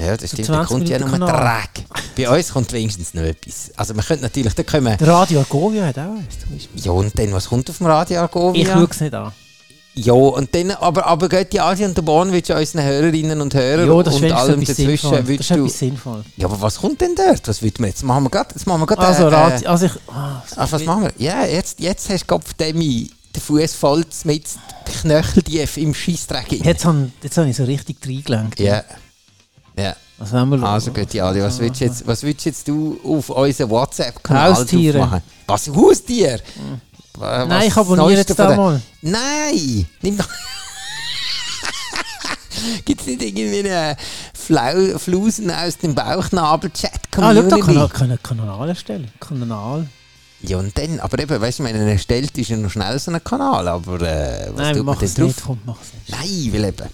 Ja, 0.00 0.16
das 0.16 0.30
stimmt. 0.30 0.48
Da 0.48 0.54
20 0.66 0.68
kommt 0.68 0.88
ja 0.88 0.98
nur 0.98 1.08
Minuten 1.10 1.32
ein. 1.32 1.40
Dreck. 1.74 1.84
Bei 2.16 2.38
uns 2.38 2.52
kommt 2.52 2.72
wenigstens 2.72 3.14
noch 3.14 3.22
etwas. 3.22 3.70
Also 3.76 3.94
wir 3.94 4.02
können 4.02 4.22
natürlich, 4.22 4.54
da 4.54 4.62
wir... 4.72 4.96
Der 4.96 5.08
Radio 5.08 5.40
Argovia 5.40 5.86
hat 5.86 5.98
auch 5.98 6.16
eins 6.16 6.38
zum 6.40 6.54
Beispiel. 6.54 6.82
Ja, 6.82 6.92
und 6.92 7.18
dann, 7.18 7.32
was 7.32 7.48
kommt 7.48 7.68
auf 7.68 7.76
dem 7.78 7.86
Radio 7.86 8.20
Argovia? 8.20 8.62
Ich 8.62 8.68
schaue 8.68 8.88
es 8.90 9.00
nicht 9.00 9.14
an. 9.14 9.32
Ja, 9.94 10.14
und 10.14 10.54
dann, 10.54 10.70
aber, 10.70 11.06
aber 11.06 11.28
die 11.28 11.60
Asi 11.60 11.84
und 11.84 11.96
der 11.96 12.02
Bahn 12.02 12.32
willst 12.32 12.48
du 12.48 12.56
unseren 12.56 12.82
Hörerinnen 12.84 13.40
und 13.42 13.54
Hörern 13.54 13.88
Ja, 13.88 14.02
das 14.02 14.14
und 14.14 14.32
allem 14.32 14.64
dazwischen 14.64 15.10
sinnvoll. 15.10 15.36
Das 15.36 15.50
ist 15.50 15.50
du... 15.50 15.68
sinnvoll. 15.68 16.24
Ja, 16.36 16.46
aber 16.46 16.62
was 16.62 16.78
kommt 16.78 17.00
denn 17.02 17.14
dort? 17.14 17.46
Was 17.46 17.60
würden 17.60 17.80
wir 17.80 17.88
jetzt 17.88 18.02
machen? 18.02 18.24
Wir 18.24 18.30
grad, 18.30 18.52
jetzt 18.52 18.66
machen 18.66 18.80
wir 18.80 18.86
gerade... 18.86 19.06
Also, 19.06 19.28
äh, 19.28 19.64
äh, 19.64 19.66
also 19.66 19.86
ich... 19.86 19.92
Ah, 20.08 20.42
ach, 20.56 20.72
was 20.72 20.84
machen 20.84 21.02
wir? 21.04 21.12
Ja, 21.18 21.44
jetzt, 21.44 21.80
jetzt 21.80 22.08
hast 22.08 22.22
du 22.22 22.26
Kopf 22.26 22.54
Demi 22.54 23.10
den 23.34 23.40
Fuß 23.40 23.74
voll 23.74 24.04
mit 24.24 24.44
Knöcheltief 25.00 25.76
im 25.76 25.94
Scheissdreck. 25.94 26.50
rein. 26.50 26.60
jetzt 26.62 26.84
habe 26.84 27.10
jetzt 27.22 27.38
hab 27.38 27.46
ich 27.46 27.56
so 27.56 27.64
richtig 27.64 27.96
reingelenkt. 28.06 28.60
Ja. 28.60 28.84
Ja. 29.76 29.96
Was 30.18 30.32
wollen 30.32 30.50
wir 30.50 30.62
Also 30.62 30.92
gut, 30.92 31.12
ja, 31.14 31.34
was 31.42 31.58
willst 31.58 31.80
du 31.80 31.84
jetzt, 31.84 32.06
was 32.06 32.22
willst 32.22 32.44
jetzt 32.44 32.68
du 32.68 32.98
auf 33.04 33.30
unseren 33.30 33.70
WhatsApp-Kanal 33.70 34.50
machen? 34.50 35.22
Was, 35.46 35.68
Haustier? 35.68 36.40
Was 37.18 37.48
Nein, 37.48 37.68
ich 37.68 37.76
abonniere 37.76 38.12
jetzt 38.12 38.38
da 38.38 38.56
mal. 38.56 38.80
Nein! 39.02 39.86
Nimm 40.00 40.16
doch... 40.16 40.28
Gibt 42.84 43.00
es 43.00 43.06
nicht 43.06 43.22
irgendwie 43.22 43.68
einen 43.68 43.96
Flau 44.34 44.98
Flusen 44.98 45.50
aus 45.50 45.78
dem 45.78 45.94
Bauchnabel-Chat? 45.94 46.90
Ah, 47.16 47.34
schau, 47.34 47.42
da 47.42 47.88
kann 47.88 48.10
er 48.10 48.18
Kanal 48.18 48.68
erstellen. 48.68 49.10
Kanal. 49.20 49.88
Ja, 50.42 50.58
und 50.58 50.76
dann, 50.76 50.98
aber 50.98 51.20
eben, 51.20 51.40
weißt 51.40 51.60
du, 51.60 51.64
wenn 51.64 51.76
er 51.76 51.86
erstellt, 51.86 52.36
ist 52.36 52.50
er 52.50 52.56
noch 52.56 52.70
schnell 52.70 52.98
so 52.98 53.12
ein 53.12 53.22
Kanal, 53.22 53.68
aber 53.68 54.00
äh, 54.00 54.48
was 54.50 54.56
Nein, 54.56 54.56
wir 54.56 54.74
tut 54.74 54.76
man 54.76 54.84
machen 54.86 55.06
denn 55.06 55.14
drauf? 55.14 55.26
nicht. 55.26 55.42
Komm, 55.44 55.60
nicht. 55.64 55.78
Nein, 56.08 56.52
weil 56.52 56.64
eben. 56.64 56.88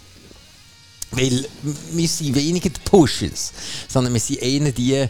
Weil 1.10 1.46
wir 1.92 2.08
sind 2.08 2.34
weniger 2.34 2.68
die 2.68 2.80
Pushers, 2.84 3.52
sondern 3.88 4.12
wir 4.12 4.20
sind 4.20 4.42
eher 4.42 4.70
die, 4.70 4.72
die. 4.72 5.08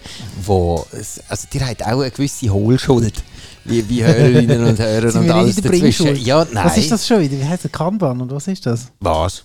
Also, 1.28 1.48
die 1.52 1.60
haben 1.60 1.82
auch 1.82 2.00
eine 2.00 2.10
gewisse 2.12 2.50
Hohlschuld. 2.50 3.24
Liebe 3.68 4.06
Hörerinnen 4.06 4.64
und 4.64 4.78
Hörer 4.78 5.14
und 5.20 5.30
alles 5.30 5.56
dazwischen. 5.56 6.16
Ja, 6.16 6.46
nein. 6.50 6.64
Was 6.64 6.76
ist 6.76 6.90
das 6.90 7.06
schon 7.06 7.20
wieder? 7.20 7.38
Wie 7.38 7.44
heißt 7.44 7.64
der 7.64 7.70
Kanban 7.70 8.20
und 8.20 8.30
was 8.30 8.48
ist 8.48 8.66
das? 8.66 8.88
Was? 9.00 9.44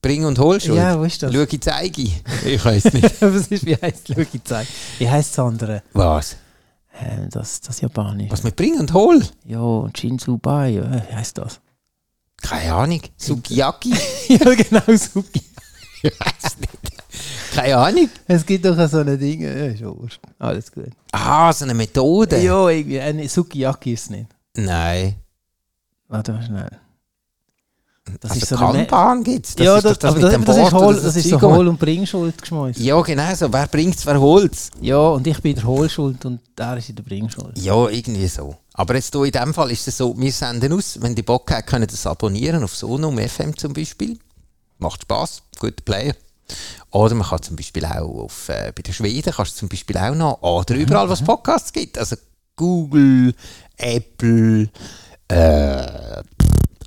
Bring 0.00 0.24
und 0.24 0.38
hol 0.38 0.60
schon. 0.60 0.76
Ja, 0.76 0.98
wo 0.98 1.04
ist 1.04 1.22
das? 1.22 1.32
Schau, 1.32 1.44
zeige. 1.44 2.02
Ich 2.44 2.64
weiß 2.64 2.92
nicht. 2.92 3.20
was 3.20 3.48
ist, 3.48 3.66
wie 3.66 3.76
heißt 3.76 4.10
es? 4.10 4.28
Zeig. 4.44 4.66
Wie 4.98 5.08
heißt 5.08 5.30
das 5.32 5.44
andere? 5.44 5.82
Was? 5.92 6.36
Ähm, 7.00 7.28
das, 7.30 7.60
das 7.60 7.80
Japanisch. 7.80 8.30
Was 8.30 8.42
mit 8.42 8.56
Bring 8.56 8.78
und 8.78 8.92
hol? 8.94 9.22
Ja, 9.44 9.86
Shinsubai, 9.96 10.70
ja, 10.70 11.06
wie 11.08 11.14
heißt 11.14 11.38
das? 11.38 11.60
Keine 12.40 12.72
Ahnung. 12.72 13.00
Sukiyaki? 13.16 13.94
ja, 14.28 14.54
genau, 14.54 14.96
Suki. 14.96 15.42
ich 16.02 16.12
weiß 16.12 16.58
nicht. 16.60 16.95
Keine 17.56 17.76
Ahnung. 17.76 18.10
Es 18.26 18.44
gibt 18.44 18.64
doch 18.64 18.88
so 18.88 18.98
ein 18.98 19.18
Ding, 19.18 19.40
ja, 19.40 19.66
ist 19.66 19.82
wurscht. 19.82 20.20
Alles 20.38 20.70
gut. 20.70 20.90
Ah, 21.12 21.52
so 21.52 21.64
eine 21.64 21.74
Methode. 21.74 22.38
Ja, 22.38 22.68
irgendwie, 22.68 23.00
ein 23.00 23.28
Sukiyaki 23.28 23.94
ist 23.94 24.04
es 24.04 24.10
nicht. 24.10 24.26
Nein. 24.56 25.16
Warte 26.08 26.32
mal 26.32 26.42
schnell. 26.42 26.70
Das 28.20 28.30
also 28.30 28.42
ist 28.42 28.48
so 28.48 28.56
eine 28.56 28.86
Kanban 28.86 29.24
gibt 29.24 29.46
es. 29.46 29.56
ja, 29.58 29.76
ist 29.76 29.84
doch 29.84 29.96
das, 29.96 30.10
aber 30.10 30.14
mit 30.14 30.24
das, 30.24 30.32
dem 30.32 30.44
das, 30.44 30.56
ist, 30.56 30.72
Hol, 30.72 30.94
das 30.94 31.16
ist 31.16 31.28
so 31.28 31.40
Hohl- 31.40 31.66
und 31.66 31.78
Bringschuld 31.78 32.40
geschmeißt. 32.40 32.78
Ja, 32.78 33.00
genau 33.00 33.34
so. 33.34 33.52
Wer 33.52 33.66
bringt 33.66 33.96
es, 33.96 34.06
wer 34.06 34.20
holt 34.20 34.52
es? 34.52 34.70
Ja, 34.80 34.98
und 34.98 35.26
ich 35.26 35.40
bin 35.42 35.52
in 35.52 35.56
der 35.56 35.66
Hohlschuld 35.66 36.24
und 36.24 36.40
er 36.56 36.76
ist 36.76 36.88
in 36.88 36.96
der 36.96 37.02
Bringschuld. 37.02 37.58
Ja, 37.58 37.88
irgendwie 37.88 38.28
so. 38.28 38.54
Aber 38.74 38.94
jetzt 38.94 39.12
hier 39.12 39.24
in 39.24 39.32
dem 39.32 39.52
Fall 39.52 39.72
ist 39.72 39.88
es 39.88 39.96
so, 39.96 40.16
wir 40.16 40.30
senden 40.30 40.72
aus, 40.72 40.98
wenn 41.00 41.14
die 41.14 41.22
Bock 41.22 41.50
haben, 41.50 41.66
können 41.66 41.88
das 41.88 42.06
abonnieren 42.06 42.62
auf 42.62 42.76
Sonum 42.76 43.18
FM 43.18 43.56
zum 43.56 43.72
Beispiel. 43.72 44.18
Macht 44.78 45.02
Spaß, 45.02 45.42
guter 45.58 45.82
Player. 45.84 46.14
Oder 46.90 47.14
man 47.14 47.26
kann 47.28 47.42
zum 47.42 47.56
Beispiel 47.56 47.84
auch 47.84 48.24
auf, 48.24 48.48
äh, 48.48 48.72
bei 48.74 48.82
den 48.82 48.94
Schweden 48.94 49.32
kannst 49.32 49.54
du 49.54 49.58
zum 49.60 49.68
Beispiel 49.68 49.96
auch 49.96 50.14
noch, 50.14 50.42
oder 50.42 50.74
überall, 50.74 51.08
was 51.08 51.22
Podcasts 51.22 51.72
gibt. 51.72 51.98
Also 51.98 52.16
Google, 52.56 53.34
Apple, 53.76 54.68
äh, 55.28 56.22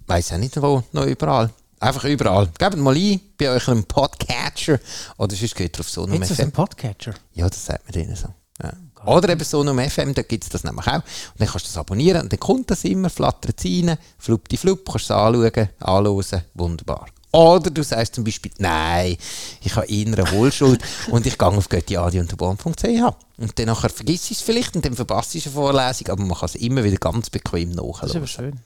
weiß 0.08 0.34
auch 0.34 0.38
nicht 0.38 0.62
wo, 0.62 0.84
noch 0.92 1.06
überall. 1.06 1.52
Einfach 1.80 2.04
überall. 2.04 2.50
Gebt 2.58 2.76
mal 2.78 2.96
ein 2.96 3.22
bei 3.38 3.50
euch 3.52 3.68
einem 3.70 3.86
Podcatcher 3.86 4.80
oder 5.18 5.36
sonst 5.36 5.56
geht 5.56 5.78
ihr 5.78 5.80
auf 5.80 5.90
Sonum 5.90 6.16
Jetzt 6.16 6.32
ist 6.32 6.38
FM. 6.38 6.48
ein 6.48 6.52
Podcatcher. 6.52 7.14
Ja, 7.34 7.48
das 7.48 7.66
sagt 7.66 7.86
man 7.86 7.94
denen 7.94 8.16
so. 8.16 8.28
Ja. 8.62 8.74
Oder 9.06 9.30
eben 9.30 9.44
so 9.44 9.62
einem 9.62 9.80
FM, 9.80 10.14
da 10.14 10.24
gibt 10.24 10.44
es 10.44 10.50
das 10.50 10.66
nämlich 10.66 10.88
auch. 10.88 10.96
Und 10.96 11.04
dann 11.38 11.48
kannst 11.48 11.66
du 11.66 11.70
das 11.70 11.78
abonnieren 11.78 12.24
und 12.24 12.34
dann 12.34 12.40
kommt 12.40 12.70
das 12.70 12.84
immer, 12.84 13.10
flattert 13.10 13.58
es 13.58 13.66
rein, 13.66 13.98
flupp 14.18 14.50
die 14.50 14.58
flupp, 14.58 14.86
kannst 14.86 15.10
du 15.10 15.14
es 15.14 15.20
anschauen, 15.20 15.70
anhören, 15.80 16.44
wunderbar. 16.54 17.06
Oder 17.32 17.70
du 17.70 17.84
sagst 17.84 18.16
zum 18.16 18.24
Beispiel, 18.24 18.52
nein, 18.58 19.16
ich 19.62 19.76
habe 19.76 19.88
eher 19.88 20.08
eine 20.08 20.32
Wohlschuld 20.32 20.82
und 21.12 21.26
ich 21.28 21.38
gehe 21.38 21.48
auf 21.48 21.70
göttiadi.ch 21.70 23.14
und 23.38 23.60
dann 23.60 23.66
nachher 23.68 23.90
vergisst 23.90 24.30
du 24.30 24.34
es 24.34 24.42
vielleicht 24.42 24.76
und 24.76 24.84
dann 24.84 24.96
verpasst 24.96 25.36
du 25.36 25.40
eine 25.40 25.52
Vorlesung, 25.52 26.08
aber 26.08 26.24
man 26.24 26.38
kann 26.38 26.48
es 26.48 26.56
immer 26.56 26.84
wieder 26.84 26.98
ganz 26.98 27.30
bequem 27.30 27.76
Das 27.76 27.86
ist 27.86 27.86
aber 27.86 28.20
nachhören. 28.20 28.28
schön. 28.28 28.60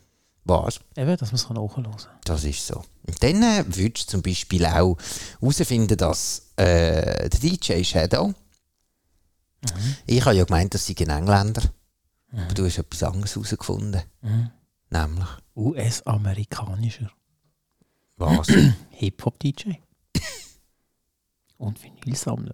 Was? 0.46 0.79
Eben, 0.96 1.17
dass 1.17 1.32
man 1.32 1.36
es 1.36 1.50
nachhören 1.50 1.84
kann. 1.84 2.08
Das 2.25 2.43
ist 2.43 2.65
so. 2.65 2.84
Und 3.05 3.22
dann 3.24 3.43
äh, 3.43 3.63
würdest 3.67 4.08
du 4.08 4.12
zum 4.12 4.22
Beispiel 4.22 4.65
auch 4.65 4.98
herausfinden, 5.39 5.98
dass 5.98 6.51
äh, 6.55 7.29
der 7.29 7.39
DJ 7.39 7.84
Shadow, 7.84 8.34
ich 10.05 10.25
habe 10.25 10.36
ja 10.36 10.43
gemeint, 10.43 10.74
das 10.74 10.86
sei 10.86 10.96
ein 11.00 11.10
Engländer, 11.10 11.63
aber 12.34 12.53
du 12.53 12.65
hast 12.65 12.77
etwas 12.77 13.03
anderes 13.03 13.36
herausgefunden. 13.36 14.01
Nämlich, 14.89 15.27
US-amerikanischer 15.55 17.10
was? 18.17 18.48
Hip-Hop-DJ. 18.91 19.74
und 21.58 21.82
Vinylsammler. 21.82 22.53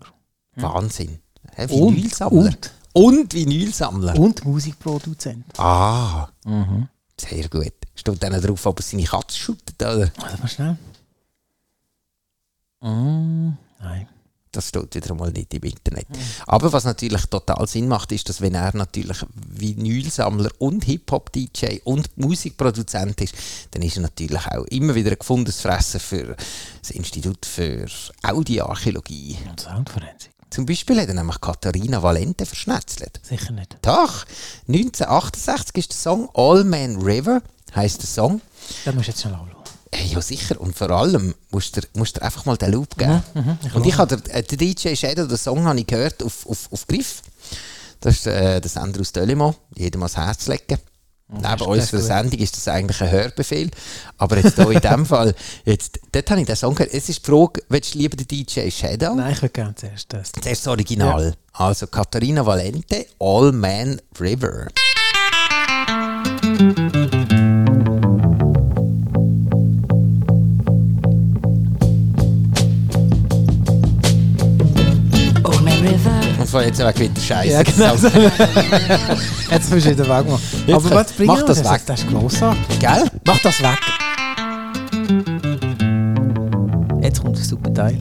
Wahnsinn. 0.56 1.20
Hä, 1.56 1.64
Und- 1.74 1.96
Vinylsammler. 1.96 2.54
Und, 2.94 3.34
Vinylsammler. 3.34 4.18
Und 4.20 4.44
Musikproduzent. 4.46 5.46
Ah, 5.60 6.28
sehr 7.20 7.48
gut. 7.50 7.74
Steht 7.96 8.24
dann 8.24 8.42
drauf, 8.42 8.66
ob 8.66 8.80
er 8.80 8.84
seine 8.84 9.04
Katze 9.04 9.38
shootet, 9.38 9.76
oder? 9.82 10.12
Warte 10.18 10.38
mal 10.40 10.48
schnell. 10.48 10.78
Mm, 12.82 13.58
nein. 13.80 14.08
Das 14.52 14.70
steht 14.70 14.96
wieder 14.96 15.14
mal 15.14 15.32
nicht 15.32 15.54
im 15.54 15.62
Internet. 15.62 16.08
Aber 16.48 16.74
was 16.74 16.84
natürlich 16.84 17.26
total 17.28 17.68
Sinn 17.68 17.88
macht, 17.88 18.12
ist, 18.12 18.30
dass 18.30 18.42
wenn 18.42 18.56
er 18.56 18.76
natürlich 18.76 19.18
Vinylsammler 19.34 20.50
und 20.58 20.86
Hip-Hop-DJ 20.86 21.82
und 21.84 22.18
Musikproduzent 22.18 23.22
ist, 23.22 23.36
dann 23.72 23.84
ist 23.84 23.98
er 23.98 24.04
natürlich 24.04 24.46
auch 24.48 24.66
immer 24.66 24.96
wieder 24.96 25.12
ein 25.12 25.20
gefundenes 25.20 25.62
Fressen 25.62 26.00
für 26.00 26.36
das 26.82 26.92
Institut 26.92 27.46
für 27.46 27.86
Audioarchäologie. 28.24 29.38
Und 29.50 29.60
Soundforensik. 29.60 30.32
Zum 30.50 30.66
Beispiel 30.66 31.00
hat 31.00 31.10
er 31.10 31.14
nämlich 31.14 31.40
Katharina 31.40 32.02
Valente 32.02 32.46
verschnetzelt. 32.46 33.20
Sicher 33.24 33.52
nicht. 33.54 33.78
Doch, 33.84 34.26
1968 34.68 35.78
ist 35.78 35.92
der 35.92 35.98
Song 35.98 36.30
All 36.34 36.64
Man 36.64 36.98
River, 36.98 37.44
heißt 37.76 38.02
der 38.02 38.08
Song. 38.08 38.42
Da 38.84 38.92
musst 38.92 39.08
du 39.08 39.12
jetzt 39.12 39.22
schnell 39.22 39.36
anschauen. 39.36 39.59
Hey, 39.94 40.14
ja, 40.14 40.22
sicher. 40.22 40.60
Und 40.60 40.78
vor 40.78 40.92
allem 40.92 41.34
musst 41.52 41.78
du 41.78 41.82
musst 41.94 42.18
dir 42.18 42.22
einfach 42.22 42.46
mal 42.46 42.58
den 42.58 42.72
Loop 42.72 42.98
geben. 42.98 43.24
Mhm, 43.34 43.58
und 43.74 43.86
ich 43.86 43.98
habe 43.98 44.18
den, 44.18 44.26
äh, 44.32 44.44
den 44.44 44.58
DJ 44.58 44.96
Shadow, 44.96 45.26
den 45.26 45.38
Song 45.38 45.66
habe 45.66 45.80
ich 45.80 45.88
gehört 45.88 46.24
auf, 46.24 46.46
auf, 46.48 46.72
auf 46.72 46.88
Griff. 46.88 47.22
Das 48.00 48.16
ist 48.16 48.28
äh, 48.28 48.62
der 48.62 48.70
Sender 48.70 49.02
aus 49.02 49.12
Delimont, 49.12 49.58
jedem 49.76 50.02
ans 50.02 50.16
Herz 50.16 50.48
legen. 50.48 50.80
Neben 51.32 51.54
ist 51.54 51.62
unserer 51.62 52.00
gut. 52.00 52.08
Sendung 52.08 52.40
ist 52.40 52.58
das 52.58 52.68
eigentlich 52.68 53.02
ein 53.02 53.12
Hörbefehl. 53.12 53.70
Aber 54.18 54.38
jetzt 54.38 54.56
hier 54.56 54.72
in 54.72 54.80
dem 54.80 55.06
Fall, 55.08 55.36
jetzt, 55.64 56.00
dort 56.12 56.30
habe 56.32 56.42
ich 56.42 56.48
den 56.48 56.56
Song 56.56 56.74
gehört. 56.74 56.94
Es 56.94 57.08
ist 57.08 57.26
die 57.26 57.32
Frage, 57.32 57.62
willst 57.70 57.94
du 57.94 58.00
lieber 58.00 58.18
den 58.18 58.28
DJ 58.28 58.70
Shadow? 58.72 59.14
Nein, 59.16 59.34
ich 59.34 59.42
würde 59.42 59.54
gerne 59.54 59.76
zuerst 59.76 60.12
das. 60.12 60.32
Zuerst 60.32 60.66
das 60.66 60.68
Original. 60.68 61.36
Also 61.54 61.86
Katharina 61.88 62.46
Valente, 62.46 63.06
All 63.20 63.52
Man 63.52 64.02
River. 64.20 64.68
Von 76.50 76.64
jetzt 76.64 76.80
weg 76.80 77.00
wieder 77.00 77.22
Scheiße. 77.22 77.52
Ja, 77.52 77.64
genau. 77.64 77.94
Jetzt 79.52 79.72
musst 79.72 79.86
du 79.86 79.92
wieder 79.92 80.04
wegmachen. 80.04 80.42
Jetzt 80.66 80.76
Aber 80.76 80.96
was 80.96 81.14
bringt 81.14 81.28
mach 81.28 81.44
das 81.44 81.64
weg. 81.64 81.82
Das 81.86 82.00
ist 82.00 82.10
grossartig. 82.10 82.80
Gell? 82.80 83.06
Mach 83.26 83.40
das 83.40 83.62
weg. 83.62 83.78
Jetzt 87.02 87.22
kommt 87.22 87.38
ein 87.38 87.44
super 87.44 87.74
Teil. 87.74 87.98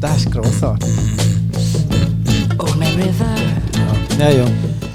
Das 0.00 0.16
ist 0.18 0.30
grossartig. 0.30 0.90
Oh, 2.58 2.74
my 2.76 2.86
river. 2.86 3.34
Ja, 4.18 4.30
ja. 4.30 4.44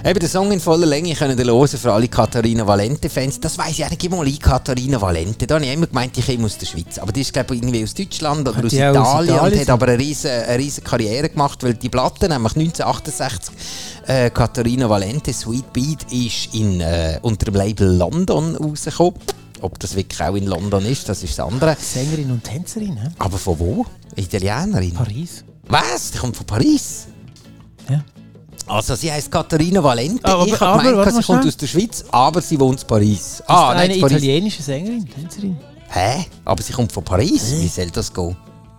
Eben 0.05 0.19
den 0.19 0.29
Song 0.29 0.49
in 0.51 0.61
voller 0.61 0.85
Länge 0.85 1.13
können 1.13 1.37
ihr 1.37 1.45
hören 1.45 1.67
für 1.67 1.91
alle 1.91 2.07
Katharina 2.07 2.65
Valente-Fans. 2.65 3.41
Das 3.41 3.57
weiss 3.57 3.79
ich 3.79 3.89
nicht 3.89 4.09
mal 4.09 4.25
ein 4.25 4.39
Katharina 4.39 5.01
Valente. 5.01 5.45
Da 5.45 5.55
habe 5.55 5.65
ich 5.65 5.73
immer 5.73 5.87
gemeint, 5.87 6.17
ich 6.17 6.25
komme 6.25 6.45
aus 6.45 6.57
der 6.57 6.67
Schweiz. 6.67 6.97
Aber 6.99 7.11
die 7.11 7.19
ist, 7.19 7.33
glaube 7.33 7.53
ich, 7.53 7.61
irgendwie 7.61 7.83
aus 7.83 7.93
Deutschland 7.93 8.47
oder 8.47 8.51
aus 8.51 8.57
auch 8.57 8.65
aus 8.65 8.71
Italien, 8.71 9.35
Italien 9.35 9.39
und 9.39 9.59
hat 9.59 9.69
aber 9.69 9.87
eine 9.87 9.99
riesen, 9.99 10.31
eine 10.31 10.57
riesen 10.57 10.85
Karriere 10.85 11.27
gemacht, 11.27 11.61
weil 11.63 11.73
die 11.73 11.89
Platte, 11.89 12.29
nämlich 12.29 12.55
1968, 12.55 13.55
äh, 14.07 14.29
Katharina 14.29 14.89
Valente, 14.89 15.33
Sweet 15.33 15.73
Beat, 15.73 16.11
ist 16.13 16.53
in, 16.53 16.79
äh, 16.79 17.19
unter 17.21 17.45
dem 17.51 17.55
Label 17.55 17.93
London 17.93 18.55
rausgekommen. 18.55 19.15
Ob 19.59 19.77
das 19.79 19.97
wirklich 19.97 20.21
auch 20.21 20.35
in 20.35 20.45
London 20.47 20.85
ist, 20.85 21.09
das 21.09 21.23
ist 21.23 21.37
das 21.37 21.45
andere. 21.45 21.75
Sängerin 21.77 22.31
und 22.31 22.45
Tänzerin, 22.45 22.95
hä? 22.95 23.09
Aber 23.17 23.37
von 23.37 23.59
wo? 23.59 23.85
Italienerin. 24.15 24.93
Paris. 24.93 25.43
Was? 25.67 26.11
Die 26.11 26.19
kommt 26.19 26.37
von 26.37 26.45
Paris? 26.45 27.07
Also 28.69 28.95
sie 28.95 29.11
heißt 29.11 29.31
Katharina 29.31 29.83
Valente. 29.83 30.25
Aber- 30.25 30.45
ich 30.47 30.59
habe 30.59 30.83
gemeint, 30.83 31.13
sie 31.15 31.23
kommt 31.23 31.45
aus 31.45 31.57
der 31.57 31.67
Schweiz, 31.67 32.05
aber 32.11 32.41
sie 32.41 32.59
wohnt 32.59 32.81
in 32.81 32.87
Paris. 32.87 33.41
Ah, 33.47 33.53
Ah, 33.53 33.69
eine 33.71 33.89
nein, 33.93 34.01
Paris. 34.01 34.17
italienische 34.17 34.61
Sängerin, 34.63 35.07
Tänzerin. 35.09 35.57
Hä? 35.89 36.25
Aber 36.45 36.61
sie 36.61 36.71
kommt 36.73 36.91
von 36.91 37.03
Paris? 37.03 37.51
Wie 37.59 37.67
soll 37.67 37.89
das 37.89 38.13
gehen? 38.13 38.35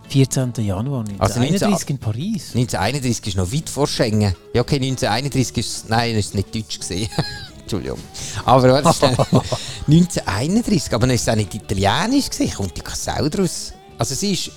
14. 0.07 0.53
Januar 0.65 1.05
Also 1.19 1.39
1931 1.39 1.89
in 1.89 1.97
Paris. 1.97 2.51
1931 2.55 3.27
ist 3.27 3.37
noch 3.37 3.51
weit 3.51 3.69
vor 3.69 3.87
Schengen. 3.87 4.33
Ja, 4.53 4.61
okay, 4.61 4.75
1931 4.75 5.57
ist 5.57 5.89
Nein, 5.89 6.15
das 6.15 6.25
ist 6.27 6.35
nicht 6.35 6.53
deutsch 6.55 6.79
gesehen. 6.79 7.09
Entschuldigung. 7.61 7.99
Aber 8.45 8.71
warte 8.83 8.93
schnell. 8.97 9.15
1931, 9.87 10.93
aber 10.93 11.07
dann 11.07 11.15
ist 11.15 11.21
es 11.21 11.29
auch 11.29 11.35
nicht 11.35 11.53
italienisch 11.53 12.29
gesehen. 12.29 12.53
Kommt 12.53 12.75
die 12.77 12.81
Sau 12.93 13.27
draus? 13.29 13.73
Also 13.97 14.15
sie 14.15 14.33
ist... 14.33 14.51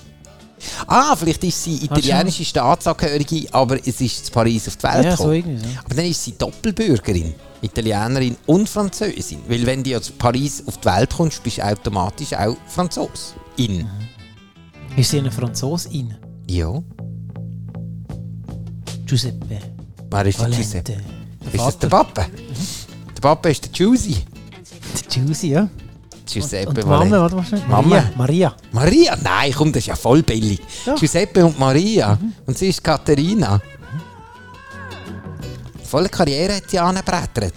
Ah, 0.87 1.15
vielleicht 1.15 1.43
ist 1.43 1.63
sie 1.63 1.75
italienische 1.85 2.45
Staatsangehörige, 2.45 3.47
aber 3.53 3.77
es 3.85 3.99
ist 4.01 4.25
zu 4.27 4.31
Paris 4.31 4.67
auf 4.67 4.77
die 4.77 4.83
Welt 4.83 5.05
Ja, 5.05 5.15
gekommen. 5.15 5.59
so. 5.61 5.67
Aber 5.85 5.95
dann 5.95 6.05
ist 6.05 6.23
sie 6.23 6.33
Doppelbürgerin. 6.37 7.33
Italienerin 7.61 8.35
und 8.45 8.69
Französin. 8.69 9.39
Weil 9.47 9.65
wenn 9.65 9.83
du 9.83 9.97
aus 9.97 10.11
Paris 10.11 10.63
auf 10.65 10.77
die 10.77 10.85
Welt 10.85 11.09
kommst, 11.15 11.41
bist 11.43 11.57
du 11.57 11.65
automatisch 11.65 12.33
auch 12.33 12.55
Franzosin. 12.67 13.87
Ist 14.95 15.11
sie 15.11 15.19
eine 15.19 15.31
Franzosin? 15.31 16.13
Ja. 16.47 16.81
Giuseppe. 19.05 19.59
Wer 20.09 20.25
ist 20.25 20.37
der 20.39 20.45
Valente. 20.45 20.61
Giuseppe? 20.63 20.97
Der 21.45 21.53
Ist 21.53 21.65
das 21.65 21.77
der. 21.79 21.87
Papa? 21.89 22.25
Der 23.15 23.21
Papa 23.21 23.49
ist 23.49 23.65
der 23.65 23.71
Giusy. 23.71 24.15
Der 24.15 25.23
Giusy, 25.25 25.47
ja. 25.49 25.69
Giuseppe 26.25 26.69
Und 26.69 26.87
Valente. 26.87 27.09
Mama, 27.09 27.21
warte 27.21 27.35
mal 27.35 27.45
schnell. 27.45 27.61
Mama. 27.67 27.87
Maria. 27.87 28.11
Maria. 28.15 28.55
Maria? 28.71 29.17
Nein, 29.21 29.53
komm, 29.55 29.71
das 29.71 29.81
ist 29.83 29.87
ja 29.87 29.95
voll 29.95 30.23
billig. 30.23 30.59
Ja. 30.85 30.95
Giuseppe 30.95 31.45
und 31.45 31.57
Maria. 31.59 32.17
Und 32.45 32.57
sie 32.57 32.69
ist 32.69 32.83
Katharina. 32.83 33.61
Volle 35.83 36.09
Karriere 36.09 36.55
hat 36.55 36.69
sie 36.69 36.79
angebrettert. 36.79 37.53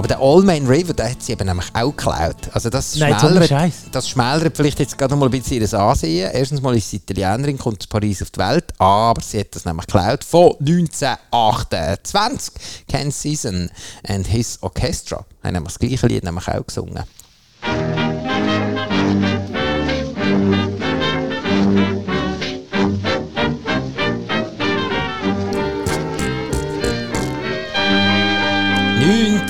Aber 0.00 0.08
der 0.08 0.18
All 0.18 0.40
Man 0.40 0.66
River, 0.66 0.94
den 0.94 1.10
hat 1.10 1.22
sie 1.22 1.32
eben 1.32 1.46
nämlich 1.46 1.66
auch 1.74 1.90
geklaut. 1.94 2.48
Also 2.52 2.70
das 2.70 2.96
Nein, 2.96 3.14
schmälert, 3.20 3.52
das 3.92 4.08
schmälert 4.08 4.56
vielleicht 4.56 4.78
jetzt 4.78 4.96
gerade 4.96 5.14
mal 5.14 5.26
ein 5.26 5.30
bisschen 5.30 5.60
ihr 5.60 5.74
Ansehen. 5.74 6.30
Erstens 6.32 6.62
mal 6.62 6.74
ist 6.74 6.88
sie 6.88 6.96
Italienerin, 6.96 7.58
kommt 7.58 7.82
aus 7.82 7.86
Paris 7.86 8.22
auf 8.22 8.30
die 8.30 8.40
Welt, 8.40 8.72
aber 8.78 9.20
sie 9.20 9.40
hat 9.40 9.54
das 9.54 9.66
nämlich 9.66 9.86
geklaut 9.86 10.24
von 10.24 10.56
1928. 10.58 12.54
Ken 12.88 13.10
Season 13.10 13.70
and 14.08 14.26
His 14.26 14.56
Orchestra. 14.62 15.26
Haben 15.42 15.52
nämlich 15.52 15.74
das 15.74 15.78
gleiche 15.78 16.06
Lied 16.06 16.24
nämlich 16.24 16.48
auch 16.48 16.64
gesungen. 16.66 17.04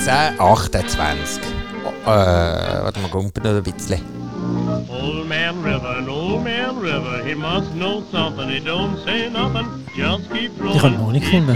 ...1928. 0.05 1.39
Äh, 2.03 2.07
warte 2.07 2.99
mal, 3.01 3.09
gumpen 3.11 3.43
noch 3.43 3.51
ein 3.51 3.61
bisschen. 3.63 4.01
Old 4.89 5.27
Man 5.29 5.63
River, 5.63 5.97
an 5.97 6.09
old 6.09 6.43
man 6.43 6.77
River, 6.79 7.23
he 7.23 7.35
must 7.35 7.71
know 7.73 8.01
something. 8.11 8.49
He 8.49 8.59
don't 8.59 8.97
say 9.05 9.29
nothing, 9.29 9.67
just 9.95 10.29
keep 10.31 10.51
rolling. 10.59 10.75
Ich 10.75 10.81
hab 10.83 10.97
noch 10.97 11.11
nicht 11.11 11.25
gefunden. 11.25 11.55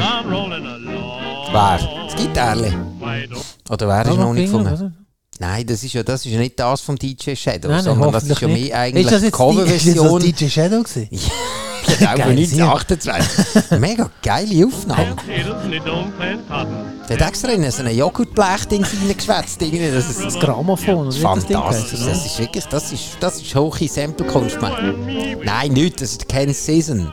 Wer? 1.52 1.80
Das 2.06 2.16
Gitarre? 2.16 2.72
Why 3.00 3.28
don't 3.28 3.72
Oder 3.74 3.88
wer 3.88 4.06
ist 4.06 4.18
noch 4.18 4.34
nicht 4.34 4.54
oder? 4.54 4.92
Nein, 5.40 5.66
das 5.66 5.84
ist 5.84 5.94
ja, 5.94 6.04
das 6.04 6.26
ist 6.26 6.32
ja 6.32 6.40
nicht 6.40 6.58
das 6.60 6.82
vom 6.82 6.98
DJ 6.98 7.36
Shadow, 7.36 7.68
Nein, 7.68 7.78
nein, 7.78 7.84
sondern 7.84 8.12
das 8.14 8.24
ist 8.24 8.40
ja 8.40 8.48
mehr 8.48 8.58
nicht. 8.58 8.74
eigentlich 8.74 9.06
Ist 9.06 9.12
das 9.12 9.22
jetzt 9.24 9.34
die- 9.34 9.38
Coverversion. 9.38 10.22
Ist 10.24 10.32
das 10.32 10.40
DJ 10.40 10.48
Shadow 10.50 10.84
gewesen? 10.84 11.10
Genau, 11.86 12.10
von 12.12 12.18
Geil, 12.18 12.38
1928. 12.40 13.72
Mega 13.80 14.10
geile 14.22 14.66
Aufnahme. 14.68 15.16
Der 17.08 17.18
hat 17.20 17.28
extra 17.30 17.52
in 17.52 17.70
so 17.70 17.84
ein 17.84 17.96
Joghurtblech-Ding 17.96 18.84
reingeschwätzt. 18.84 19.62
Das 19.62 20.10
ist 20.10 20.26
Das 20.26 20.40
Grammophon, 20.40 21.06
das 21.06 21.16
Ding 21.16 21.24
fantastisch. 21.24 22.00
Das 22.06 22.26
ist 22.26 22.40
wirklich, 22.40 22.66
das 22.66 22.92
ist, 22.92 23.04
das 23.20 23.42
ist 23.42 23.56
hohe 23.56 23.88
Sample-Kunst. 23.88 24.58
Nein, 25.44 25.72
nicht, 25.74 26.02
das 26.02 26.12
ist 26.12 26.28
Ken 26.28 26.54
Season 26.54 27.12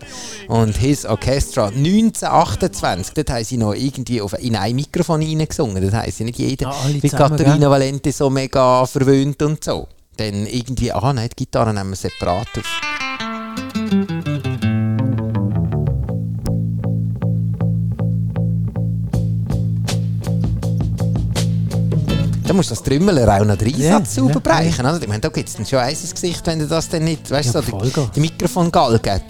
und 0.48 0.76
His 0.76 1.04
Orchestra. 1.04 1.66
1928, 1.66 3.14
dort 3.14 3.30
haben 3.30 3.44
sie 3.44 3.56
noch 3.58 3.74
irgendwie 3.74 4.20
auf, 4.20 4.32
in 4.38 4.56
ein 4.56 4.74
Mikrofon 4.74 5.22
reingesungen. 5.22 5.82
Das 5.82 5.92
heisst, 5.94 6.20
nicht 6.20 6.38
jeder, 6.38 6.68
Ah, 6.68 6.86
wie 6.88 7.08
Katharina? 7.08 7.70
Valente 7.70 8.12
so 8.12 8.30
mega 8.30 8.86
verwöhnt 8.86 9.42
und 9.42 9.62
so. 9.62 9.88
Dann 10.16 10.46
irgendwie, 10.46 10.92
ah 10.92 11.12
nein, 11.12 11.28
die 11.30 11.44
Gitarre 11.44 11.72
nehmen 11.72 11.90
wir 11.90 11.96
separat 11.96 12.48
auf. 12.56 13.01
Da 22.52 22.56
musst 22.56 22.68
du 22.70 22.74
das 22.74 22.82
Trümmeler 22.84 23.40
auch 23.40 23.46
noch 23.46 23.56
den 23.56 23.68
Ja, 23.80 23.96
Einsatz 23.96 24.16
sauber 24.16 24.34
ja, 24.34 24.40
brechen. 24.40 24.84
Oder? 24.84 25.00
Ich 25.00 25.08
meine, 25.08 25.20
da 25.20 25.30
gibt 25.30 25.48
es 25.48 25.68
schon 25.70 25.78
eins 25.78 26.02
ins 26.02 26.12
Gesicht, 26.12 26.46
wenn 26.46 26.58
du 26.58 26.66
das 26.66 26.86
dann 26.86 27.02
nicht, 27.02 27.30
weißt 27.30 27.54
Ja, 27.54 27.62
du, 27.62 27.70
so, 27.70 27.78
die, 27.80 28.10
die 28.14 28.20
Mikrofongalgen. 28.20 29.22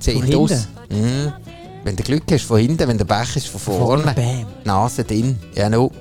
Zehn 0.00 0.34
aus. 0.34 0.66
Mhm. 0.88 1.30
Wenn 1.84 1.96
du 1.96 2.02
Glück 2.02 2.22
hast 2.32 2.44
von 2.44 2.58
hinten, 2.58 2.88
wenn 2.88 2.96
der 2.96 3.04
Becher 3.04 3.36
ist 3.36 3.48
von 3.48 3.60
vorne. 3.60 4.14
Bam. 4.14 4.46
Nase 4.64 5.04
drin. 5.04 5.38
Ja, 5.54 5.68
no. 5.68 5.92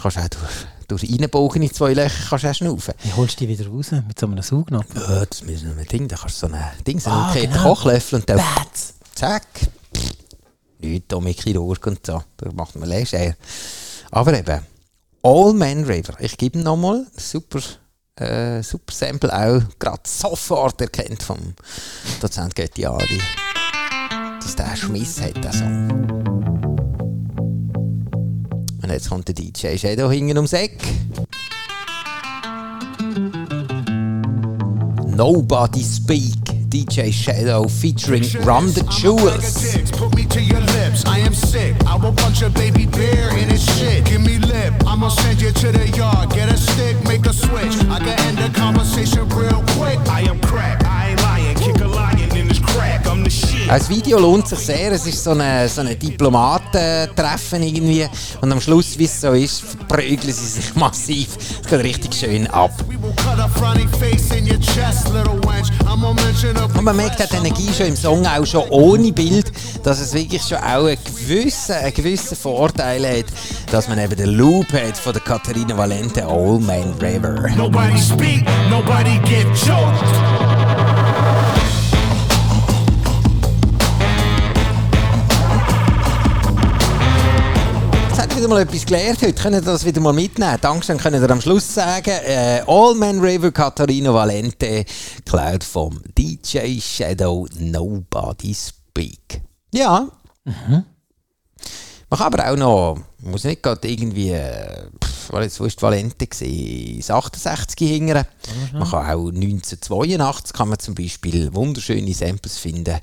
Kannst 0.00 0.16
auch 0.16 0.28
durch, 0.28 1.02
durch 1.02 1.02
reinbogen 1.12 1.60
in 1.60 1.74
zwei 1.74 1.92
Löcher 1.92 2.24
kannst 2.30 2.44
du 2.44 2.48
auch 2.48 2.54
schnaufen. 2.54 2.94
Wie 3.02 3.12
holst 3.12 3.38
du 3.38 3.46
die 3.46 3.58
wieder 3.58 3.68
raus? 3.70 3.90
Mit 3.90 4.18
so 4.18 4.24
einem 4.24 4.40
Saugnapf? 4.40 4.86
Ja, 4.96 5.26
das 5.26 5.42
müssen 5.42 5.68
wir 5.68 5.74
mit 5.74 5.92
Ding. 5.92 6.08
Da 6.08 6.16
kannst 6.16 6.42
du 6.42 6.46
so 6.46 6.54
ein 6.54 6.58
Ding, 6.86 6.98
so 6.98 7.10
Ah, 7.10 7.32
einen 7.32 7.50
genau. 7.50 7.62
Kochlöffel 7.64 8.20
und 8.20 8.30
dann 8.30 8.38
Bats. 8.38 8.94
zack. 9.14 9.42
Nicht 10.78 11.04
da 11.12 11.20
mit 11.20 11.38
Chirurg 11.38 11.86
und 11.86 12.06
so. 12.06 12.22
Da 12.38 12.50
macht 12.54 12.76
man 12.76 12.88
leger. 12.88 13.34
Aber 14.10 14.32
eben, 14.38 14.60
All 15.24 15.52
Man 15.52 15.84
River. 15.84 16.14
Ich 16.18 16.36
gebe 16.36 16.58
ihm 16.58 16.64
nochmal. 16.64 17.06
Super, 17.16 17.60
äh, 18.16 18.60
super 18.62 18.92
Sample 18.92 19.32
auch. 19.32 19.62
Gerade 19.78 20.02
sofort 20.04 20.80
erkennt 20.80 21.22
vom 21.22 21.38
Dozent 22.20 22.56
Götti 22.56 22.84
Adi. 22.84 23.20
Dass 24.40 24.56
der 24.56 24.76
Schmiss 24.76 25.20
hat, 25.20 25.42
der 25.44 25.52
Song. 25.52 25.90
Und 28.82 28.90
jetzt 28.90 29.08
kommt 29.08 29.28
der 29.28 29.34
DJ 29.36 29.76
Shadow 29.76 30.10
hinten 30.10 30.38
ums 30.38 30.52
Eck. 30.54 30.82
Nobody 35.06 35.84
Speak. 35.84 36.34
DJ 36.68 37.12
Shadow 37.12 37.68
featuring 37.68 38.24
Run 38.44 38.66
the 38.66 38.82
Jewels. 38.90 39.76
To 40.32 40.40
your 40.40 40.60
lips. 40.60 41.04
I 41.04 41.18
am 41.18 41.34
sick. 41.34 41.74
I 41.86 41.96
will 41.96 42.14
punch 42.14 42.40
a 42.40 42.48
baby 42.48 42.86
bear 42.86 43.28
in 43.36 43.50
his 43.50 43.62
shit. 43.76 44.06
Give 44.06 44.22
me 44.22 44.38
lip. 44.38 44.72
I'ma 44.86 45.08
send 45.08 45.42
you 45.42 45.52
to 45.52 45.72
the 45.72 45.86
yard. 45.90 46.30
Get 46.30 46.50
a 46.50 46.56
stick, 46.56 46.96
make 47.06 47.26
a 47.26 47.34
switch. 47.34 47.76
I 47.90 47.98
can 47.98 48.18
end 48.26 48.38
the 48.38 48.48
conversation 48.58 49.28
real 49.28 49.62
quick. 49.76 49.98
I 50.08 50.22
am 50.22 50.40
crack. 50.40 50.82
I 50.84 51.10
ain't 51.10 51.22
lying. 51.22 51.56
Kick 51.56 51.80
a 51.82 51.86
lion 51.86 52.34
in 52.34 52.48
his 52.48 52.60
crack. 52.60 53.06
I'm 53.06 53.24
the 53.24 53.30
shit. 53.30 53.68
Das 53.68 53.90
Video 53.90 54.18
lohnt 54.18 54.48
sich 54.48 54.58
sehr. 54.58 54.92
Es 54.92 55.06
ist 55.06 55.22
so 55.22 55.32
ein 55.32 55.68
so 55.68 55.82
eine 55.82 55.96
Diplomatentreffen 55.96 57.62
irgendwie. 57.62 58.06
Und 58.40 58.52
am 58.52 58.60
Schluss, 58.60 58.98
wie 58.98 59.04
es 59.04 59.20
so 59.20 59.32
ist, 59.32 59.60
verprügeln 59.60 60.32
sie 60.32 60.46
sich 60.46 60.74
massiv. 60.74 61.36
Es 61.62 61.68
geht 61.68 61.80
richtig 61.80 62.14
schön 62.14 62.46
ab. 62.46 62.72
Und 66.82 66.86
man 66.86 66.96
merkt 66.96 67.20
die 67.20 67.36
Energie 67.36 67.72
schon 67.72 67.86
im 67.86 67.96
Song, 67.96 68.26
auch 68.26 68.44
schon 68.44 68.68
ohne 68.70 69.12
Bild, 69.12 69.52
dass 69.84 70.00
es 70.00 70.12
wirklich 70.12 70.42
schon 70.42 70.58
auch 70.58 70.86
einen 70.86 70.98
gewissen, 71.04 71.76
einen 71.76 71.94
gewissen 71.94 72.36
Vorteil 72.36 73.06
hat, 73.06 73.26
dass 73.70 73.88
man 73.88 74.00
eben 74.00 74.16
den 74.16 74.30
Loop 74.30 74.72
hat 74.72 74.96
von 74.96 75.12
der 75.12 75.22
Katharina 75.22 75.76
Valente 75.76 76.26
All 76.26 76.58
Man 76.58 76.92
River. 77.00 77.50
Nobody 77.56 77.98
speak, 77.98 78.44
nobody 78.68 79.18
get 79.28 79.46
choked. 79.54 80.41
Mal 88.52 88.60
etwas 88.60 88.84
gelernt 88.84 89.22
heute. 89.22 89.32
Könnt 89.32 89.54
ihr 89.54 89.62
das 89.62 89.84
wieder 89.84 90.00
mal 90.02 90.12
mitnehmen? 90.12 90.58
Dankeschön, 90.60 90.98
könnt 90.98 91.16
ihr 91.16 91.30
am 91.30 91.40
Schluss 91.40 91.74
sagen. 91.74 92.10
Äh, 92.10 92.62
All 92.66 92.94
Man 92.94 93.18
River, 93.20 93.50
Katharina 93.50 94.12
Valente, 94.12 94.84
Cloud 95.24 95.64
vom 95.64 96.02
DJ 96.18 96.78
Shadow, 96.78 97.48
Nobody 97.58 98.54
Speak. 98.54 99.40
Ja. 99.72 100.06
Man 100.44 100.84
kann 102.10 102.20
aber 102.20 102.50
auch 102.50 102.56
noch, 102.56 102.98
muss 103.22 103.44
nicht 103.44 103.62
gerade 103.62 103.88
irgendwie, 103.88 104.32
äh, 104.32 104.86
pff, 105.02 105.32
was 105.32 105.44
jetzt, 105.44 105.60
wo 105.60 105.64
ist 105.64 105.80
Valente 105.80 106.26
gewesen? 106.26 106.98
Das 106.98 107.10
68 107.10 107.88
hingern. 107.88 108.26
Man 108.74 108.90
kann 108.90 109.06
auch 109.06 109.28
1982 109.28 110.52
kann 110.52 110.68
man 110.68 110.78
zum 110.78 110.94
Beispiel 110.94 111.54
wunderschöne 111.54 112.12
Samples 112.12 112.58
finden. 112.58 112.98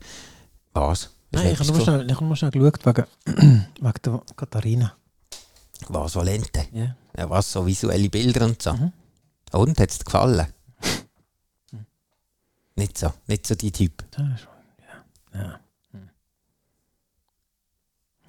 Was? 0.73 1.09
Nein, 1.31 1.53
ich 1.53 1.59
habe 1.59 1.65
nur 1.69 1.75
etwas 1.75 1.83
schnell, 1.85 2.05
ich 2.07 2.15
habe 2.15 2.25
nur 2.25 2.35
schnell 2.35 2.51
geschaut 2.51 2.85
wegen, 2.85 3.05
wegen 3.81 4.01
der 4.05 4.21
Katharina. 4.35 4.93
Was, 5.87 6.15
Valente? 6.15 6.67
Ja. 6.71 6.95
Ja, 7.17 7.29
was, 7.29 7.51
so 7.51 7.65
visuelle 7.65 8.09
Bilder 8.09 8.45
und 8.45 8.61
so. 8.61 8.71
Und, 9.51 9.79
hat 9.79 9.89
es 9.89 9.97
dir 9.97 10.05
gefallen? 10.05 10.47
Nicht 12.75 12.97
so, 12.97 13.11
nicht 13.27 13.45
so 13.45 13.55
die 13.55 13.71
Typ. 13.71 14.05
Das 14.11 14.23
ist, 14.23 14.47
ja. 15.33 15.39
ja. 15.39 15.59
Hm. 15.91 16.09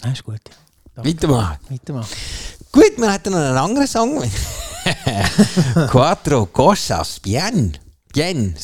Nein, 0.01 0.13
ist 0.13 0.23
gut. 0.23 0.41
Ja. 0.45 0.55
Danke. 0.95 1.09
Weitermachen. 1.09 1.57
Weitermachen. 1.69 2.17
Gut, 2.71 2.97
wir 2.97 3.11
hatten 3.11 3.31
noch 3.31 3.39
einen 3.39 3.57
anderen 3.57 3.87
Song. 3.87 4.21
Quattro 5.89 6.47
Cosas, 6.47 7.19
bien. 7.19 7.77
Bien. 8.11 8.55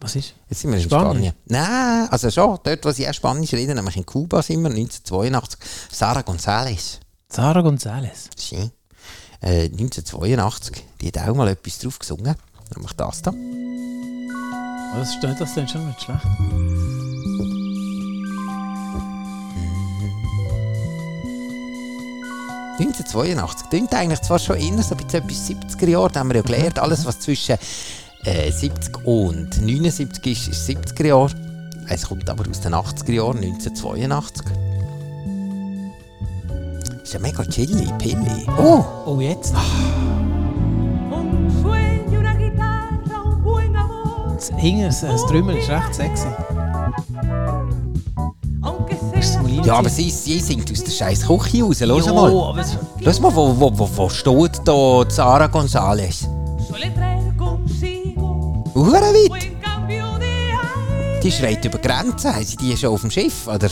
Was 0.00 0.16
ist? 0.16 0.34
Jetzt 0.48 0.60
sind 0.62 0.70
wir 0.70 0.78
in 0.78 0.84
Spanisch? 0.84 1.08
Spanien. 1.10 1.34
Nein, 1.46 2.08
also 2.10 2.30
schon, 2.30 2.58
dort, 2.62 2.84
wo 2.84 2.90
sie 2.90 3.08
auch 3.08 3.12
Spanisch 3.12 3.52
reden, 3.52 3.76
nämlich 3.76 3.96
in 3.96 4.06
Kuba 4.06 4.42
sind 4.42 4.62
wir, 4.62 4.70
1982. 4.70 5.60
Sarah 5.92 6.22
González. 6.22 6.98
Sarah 7.30 7.60
González. 7.60 8.28
Sie, 8.36 8.70
äh, 9.40 9.68
1982, 9.68 10.84
die 11.00 11.08
hat 11.08 11.18
auch 11.28 11.34
mal 11.34 11.48
etwas 11.48 11.78
drauf 11.78 11.98
gesungen. 11.98 12.34
Nämlich 12.74 12.92
das 12.92 13.22
da. 13.22 13.32
Das 14.94 15.14
steht 15.14 15.40
das 15.40 15.54
dann 15.54 15.68
schon 15.68 15.86
nicht 15.86 16.02
schlecht. 16.02 16.24
Mhm. 16.24 16.90
1982. 22.80 23.68
Klingt 23.68 23.94
eigentlich 23.94 24.20
zwar 24.22 24.38
schon 24.38 24.56
eher 24.56 24.82
so 24.82 24.94
ein 24.94 25.04
bisschen 25.04 25.22
etwas 25.22 25.50
70er 25.50 25.88
Jahre, 25.88 26.10
da 26.10 26.20
haben 26.20 26.30
wir 26.30 26.36
ja 26.36 26.42
gelernt, 26.42 26.78
alles 26.78 27.04
was 27.04 27.20
zwischen 27.20 27.56
äh, 28.24 28.50
70 28.50 29.04
und 29.06 29.60
79 29.60 30.26
ist, 30.26 30.48
ist 30.48 30.68
70er 30.68 31.06
Jahre. 31.06 31.30
Es 31.88 32.06
kommt 32.06 32.28
aber 32.30 32.48
aus 32.48 32.60
den 32.60 32.74
80er 32.74 33.12
Jahren, 33.12 33.38
1982. 33.38 34.69
Ist 37.10 37.14
ja 37.14 37.20
mega 37.22 37.44
chilly, 37.44 37.92
pilly. 37.98 38.46
Oh! 38.56 38.84
Oh, 39.04 39.18
jetzt? 39.20 39.52
Hingen, 44.56 44.86
das, 44.86 45.00
das 45.00 45.26
Trümmel 45.26 45.56
ist 45.56 45.68
recht 45.68 45.92
sexy. 45.92 46.28
Ja, 49.64 49.74
aber 49.74 49.88
sie, 49.88 50.08
sie 50.08 50.38
singt 50.38 50.70
aus 50.70 50.84
der 50.84 50.92
scheiß 50.92 51.26
Küche 51.26 51.64
raus. 51.64 51.80
Los 51.80 52.06
Jo, 52.06 52.14
mal. 52.14 52.64
Los 53.00 53.18
mal, 53.18 53.34
wo, 53.34 53.58
wo, 53.58 53.76
wo, 53.76 53.90
wo 53.92 54.08
steht 54.08 54.60
da 54.64 55.08
Zara 55.08 55.46
González? 55.46 56.28
Suele 56.68 56.94
traer 56.94 57.34
consigo 57.36 58.62
Hure 58.72 58.92
weit. 58.92 59.28
buen 59.30 59.60
cambio 59.60 60.16
de 60.16 60.28
aire. 60.28 61.20
Die 61.20 61.32
schreit 61.32 61.64
über 61.64 61.78
Grenzen. 61.78 62.32
Haben 62.32 62.44
sie 62.44 62.56
die 62.56 62.76
schon 62.76 62.90
auf 62.90 63.00
dem 63.00 63.10
Schiff? 63.10 63.48
Oder? 63.48 63.68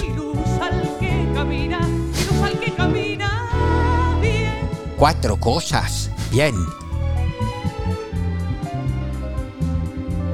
Cuatro 4.98 5.36
cosas. 5.36 6.10
Bien. 6.30 6.54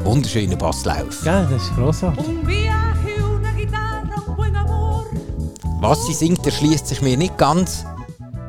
Wunderschöner 0.05 0.57
Basslauf. 0.57 1.25
Ja, 1.25 1.43
das 1.45 1.63
ist 1.63 1.75
grossartig. 1.77 2.27
Un 2.27 2.47
viaje, 2.47 3.25
una 3.25 3.51
guitarra, 3.53 4.23
un 4.29 4.37
buen 4.37 4.57
amor. 4.57 5.05
Was 5.81 6.07
sie 6.07 6.15
singt, 6.15 6.45
erschließt 6.45 6.87
sich 6.87 7.01
mir 7.03 7.17
nicht 7.17 7.37
ganz. 7.39 7.85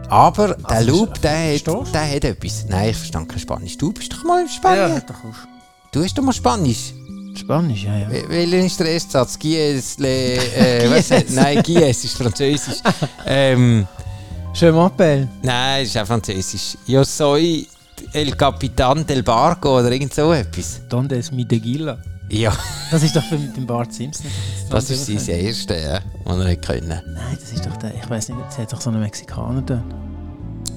Aber 0.09 0.49
der 0.55 0.69
Also, 0.69 0.91
Loop, 0.91 1.19
der 1.21 1.55
hat, 1.55 1.93
der 1.93 2.15
hat 2.15 2.23
etwas. 2.25 2.65
Nein, 2.69 2.89
ich 2.89 2.97
verstehe 2.97 3.25
kein 3.25 3.39
Spanisch. 3.39 3.77
Du 3.77 3.91
bist 3.91 4.11
doch 4.13 4.23
mal 4.23 4.41
in 4.41 4.49
Spanien. 4.49 5.01
doch 5.07 5.15
auf. 5.29 5.47
Du 5.91 6.03
hast 6.03 6.17
doch 6.17 6.23
mal 6.23 6.33
Spanisch. 6.33 6.93
Spanisch, 7.37 7.83
ja, 7.83 7.97
ja. 7.97 8.07
Wel- 8.09 8.29
Welcher 8.29 8.57
ist 8.65 8.79
der 8.79 8.87
erste 8.91 9.11
Satz? 9.11 9.39
Gies, 9.39 9.97
le, 9.97 10.35
äh, 10.35 10.89
was 10.89 11.09
Nein, 11.33 11.61
Gies 11.63 12.03
ist 12.03 12.15
Französisch. 12.17 12.77
ähm, 13.25 13.87
Je 14.55 14.71
m'appelle. 14.71 15.27
nein, 15.43 15.83
ist 15.83 15.97
auch 15.97 16.05
Französisch. 16.07 16.77
Yo 16.87 17.03
soy 17.03 17.67
el 18.13 18.35
capitán 18.37 19.05
del 19.05 19.21
barco 19.23 19.77
oder 19.79 19.91
irgend 19.91 20.13
so 20.13 20.31
etwas. 20.33 20.81
Donde 20.89 21.17
es 21.17 21.31
mi 21.31 21.45
tequila. 21.45 21.97
Ja, 22.29 22.51
Das 22.89 23.03
ist 23.03 23.15
doch 23.15 23.29
mit 23.31 23.55
dem 23.55 23.65
Bart 23.67 23.93
Simpson. 23.93 24.25
das 24.69 24.89
ist 24.89 25.05
sein 25.05 25.39
erste, 25.39 25.75
ja, 25.75 25.99
was 26.23 26.37
er 26.39 26.45
nicht 26.45 26.65
können. 26.65 26.87
Nein, 26.87 27.37
das 27.39 27.51
ist 27.51 27.65
doch 27.65 27.75
der, 27.77 27.93
ich 27.95 28.09
weiß 28.09 28.29
nicht, 28.29 28.39
es 28.49 28.57
hat 28.57 28.71
doch 28.73 28.81
so 28.81 28.89
einen 28.89 29.01
Mexikaner 29.01 29.61
da. 29.61 29.83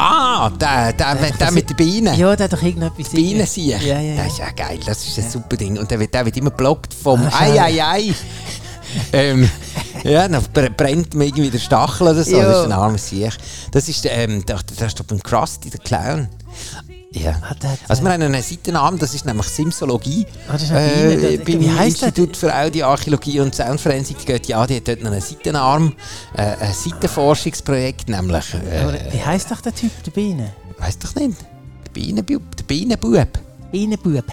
Ah, 0.00 0.50
der, 0.50 0.92
der, 0.92 1.14
der, 1.16 1.30
der 1.32 1.50
mit 1.52 1.70
den 1.70 1.76
Beinen. 1.76 2.18
Ja, 2.18 2.36
der 2.36 2.44
hat 2.44 2.52
doch 2.52 2.62
irgendetwas... 2.62 3.08
Bienen 3.10 3.46
sich. 3.46 3.66
Ja, 3.68 3.78
ja, 3.78 4.00
ja. 4.00 4.16
Das 4.22 4.32
ist 4.32 4.38
ja 4.38 4.50
geil, 4.52 4.78
das 4.84 5.06
ist 5.06 5.18
ein 5.18 5.28
super 5.30 5.56
Ding. 5.56 5.78
Und 5.78 5.90
der 5.90 5.98
wird, 5.98 6.12
der 6.14 6.24
wird 6.24 6.36
immer 6.36 6.50
blockt 6.50 6.92
vom 6.94 7.20
Ah, 7.32 7.40
Ei. 7.40 7.60
Ei, 7.60 7.82
Ei. 7.82 8.14
Ähm, 9.12 9.48
ja, 10.04 10.28
dann 10.28 10.42
br- 10.52 10.70
brennt 10.70 11.14
mir 11.14 11.26
irgendwie 11.26 11.50
der 11.50 11.58
Stachel 11.58 12.08
oder 12.08 12.22
so. 12.24 12.36
Ja. 12.36 12.44
Das 12.46 12.58
ist 12.58 12.64
ein 12.64 12.72
armes 12.72 13.08
Sieg. 13.08 13.32
Das 13.72 13.88
ist, 13.88 14.06
ähm, 14.08 14.42
das, 14.46 14.64
das 14.66 14.80
ist 14.88 15.00
doch 15.00 15.04
beim 15.04 15.22
Krusty, 15.22 15.70
der 15.70 15.80
Clown. 15.80 16.28
Ja. 17.12 17.40
Ah, 17.42 17.54
Also 17.88 18.02
wir 18.02 18.10
äh, 18.10 18.12
haben 18.14 18.22
einen 18.22 18.42
Seitennamen, 18.42 18.98
das 18.98 19.14
ist 19.14 19.24
nämlich 19.24 19.46
Simsologie. 19.48 20.26
Ah, 20.46 20.52
das 20.52 20.62
ist 20.64 20.70
äh, 20.70 21.16
der- 21.16 21.38
beim 21.44 21.60
wie 21.60 21.68
der? 21.68 21.84
Institut 21.86 22.36
für 22.36 22.54
Audioarchäologie 22.54 23.40
und 23.40 23.54
Soundforensik 23.54 24.24
geht 24.26 24.46
ja, 24.46 24.66
die 24.66 24.76
hat 24.76 24.88
dort 24.88 25.02
noch 25.02 25.10
einen 25.12 25.20
Seitenarm, 25.22 25.94
äh, 26.36 26.42
ein 26.60 26.72
Seitenforschungsprojekt, 26.74 28.08
nämlich, 28.10 28.54
äh, 28.54 29.12
wie 29.12 29.22
heisst 29.24 29.50
doch 29.50 29.60
der 29.62 29.74
Typ, 29.74 29.90
der 30.04 30.10
Biene? 30.10 30.52
weiss 30.78 30.98
doch 30.98 31.14
nicht, 31.14 31.38
der 31.86 31.90
Bienenbub, 31.92 32.56
der 32.56 32.64
Bienenbub. 32.64 33.26
Bienenbub. 33.72 34.24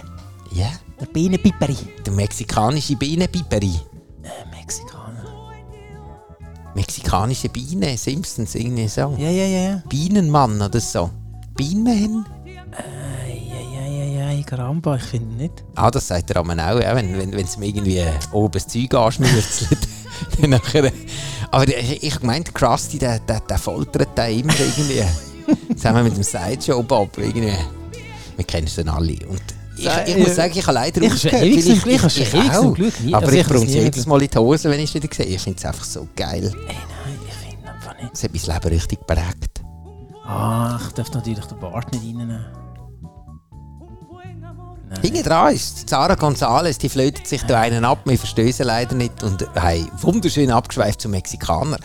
Ja, 0.52 0.68
Der 1.00 1.06
Bienenpiperi. 1.06 1.76
der 2.04 2.12
mexikanische 2.12 2.94
Bienenpiperi. 2.96 3.72
Äh, 4.26 4.56
Mexikaner. 4.56 5.24
Mexikanische 6.74 7.48
Biene, 7.48 7.96
Simpsons, 7.96 8.54
irgendwie 8.54 8.88
so. 8.88 9.14
Ja, 9.18 9.30
ja, 9.30 9.46
ja, 9.46 9.70
ja. 9.70 9.82
Bienenmann 9.88 10.60
oder 10.60 10.80
so. 10.80 11.10
Bienenman? 11.56 12.26
Ja, 12.44 12.64
ja, 13.26 14.04
ja, 14.04 14.30
ja, 14.32 14.42
Caramba, 14.42 14.96
ich 14.96 15.02
finde 15.02 15.36
nicht. 15.36 15.64
Ah, 15.74 15.90
das 15.90 16.08
sagt 16.08 16.30
der 16.30 16.38
Amann 16.38 16.60
auch, 16.60 16.80
ja, 16.80 16.94
wenn 16.94 17.16
wenn 17.16 17.32
wenn 17.32 17.46
es 17.46 17.56
mir 17.56 17.66
irgendwie 17.66 17.98
äh, 17.98 18.12
oben 18.32 18.52
das 18.52 18.66
Zeug 18.66 18.90
dann 20.40 20.50
nachher, 20.50 20.92
aber 21.50 21.66
ich 21.68 22.22
meinte, 22.22 22.52
Krusty, 22.52 22.98
der, 22.98 23.20
der, 23.20 23.40
der 23.40 23.58
foltert 23.58 24.10
da 24.14 24.26
immer 24.26 24.52
irgendwie. 24.58 25.02
Zusammen 25.74 26.04
mit 26.04 26.16
dem 26.16 26.22
Sideshow 26.22 26.82
Bob 26.82 27.16
irgendwie. 27.18 27.54
Wir 28.36 28.44
kennen 28.44 28.66
es 28.66 28.76
dann 28.76 28.88
alle. 28.88 29.16
Und 29.28 29.42
ich, 29.76 29.88
ich 30.06 30.16
muss 30.18 30.34
sagen, 30.34 30.52
ich 30.56 30.62
habe 30.66 30.74
leider 30.74 31.02
Ich 31.02 31.20
zum- 31.20 31.30
ich 31.30 32.02
habe 32.02 32.10
schon 32.10 32.22
ewig 32.22 32.52
zum 32.52 32.70
auch. 32.70 32.74
Glück 32.74 33.00
nie- 33.00 33.14
Aber 33.14 33.26
also 33.26 33.32
ich 33.36 33.40
ich 33.40 33.46
es 33.46 33.52
bringe 33.52 33.66
nie 33.66 33.72
jedes 33.72 34.06
Mal 34.06 34.22
in 34.22 34.30
die 34.30 34.38
Hose, 34.38 34.70
wenn 34.70 34.80
ich 34.80 34.90
es 34.90 35.02
wieder 35.02 35.14
sehe. 35.14 35.26
Ich 35.26 35.40
finde 35.42 35.58
es 35.58 35.64
einfach 35.64 35.84
so 35.84 36.08
geil. 36.16 36.44
Ey, 36.44 36.50
nein, 36.52 37.18
ich 37.28 37.34
finde 37.54 37.70
einfach 37.70 37.94
nicht. 38.00 38.10
Es 38.14 38.22
hat 38.24 38.30
mein 38.32 38.54
Leben 38.62 38.74
richtig 38.74 38.98
geprägt. 39.00 39.62
Ah, 40.26 40.78
ich 40.84 40.92
darf 40.94 41.12
natürlich 41.12 41.44
den 41.44 41.58
Bart 41.60 41.92
nicht 41.92 42.04
reinnehmen. 42.04 42.44
Hinten 45.02 45.22
dran 45.24 45.52
ist 45.52 45.88
Zara 45.88 46.14
González, 46.14 46.78
die 46.78 46.88
flötet 46.88 47.26
sich 47.26 47.42
da 47.42 47.60
einen 47.60 47.84
ab, 47.84 47.98
wir 48.04 48.16
verstehen 48.16 48.52
sie 48.52 48.62
leider 48.62 48.94
nicht 48.94 49.22
und 49.24 49.44
haben 49.56 49.90
wunderschön 50.00 50.50
abgeschweift 50.50 51.00
zum 51.00 51.10
Mexikaner. 51.10 51.76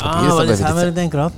Ah, 0.00 0.22
wieder 0.44 0.68
haben 0.68 0.76
wir 0.76 0.90
denn 0.90 1.08
gerade. 1.08 1.34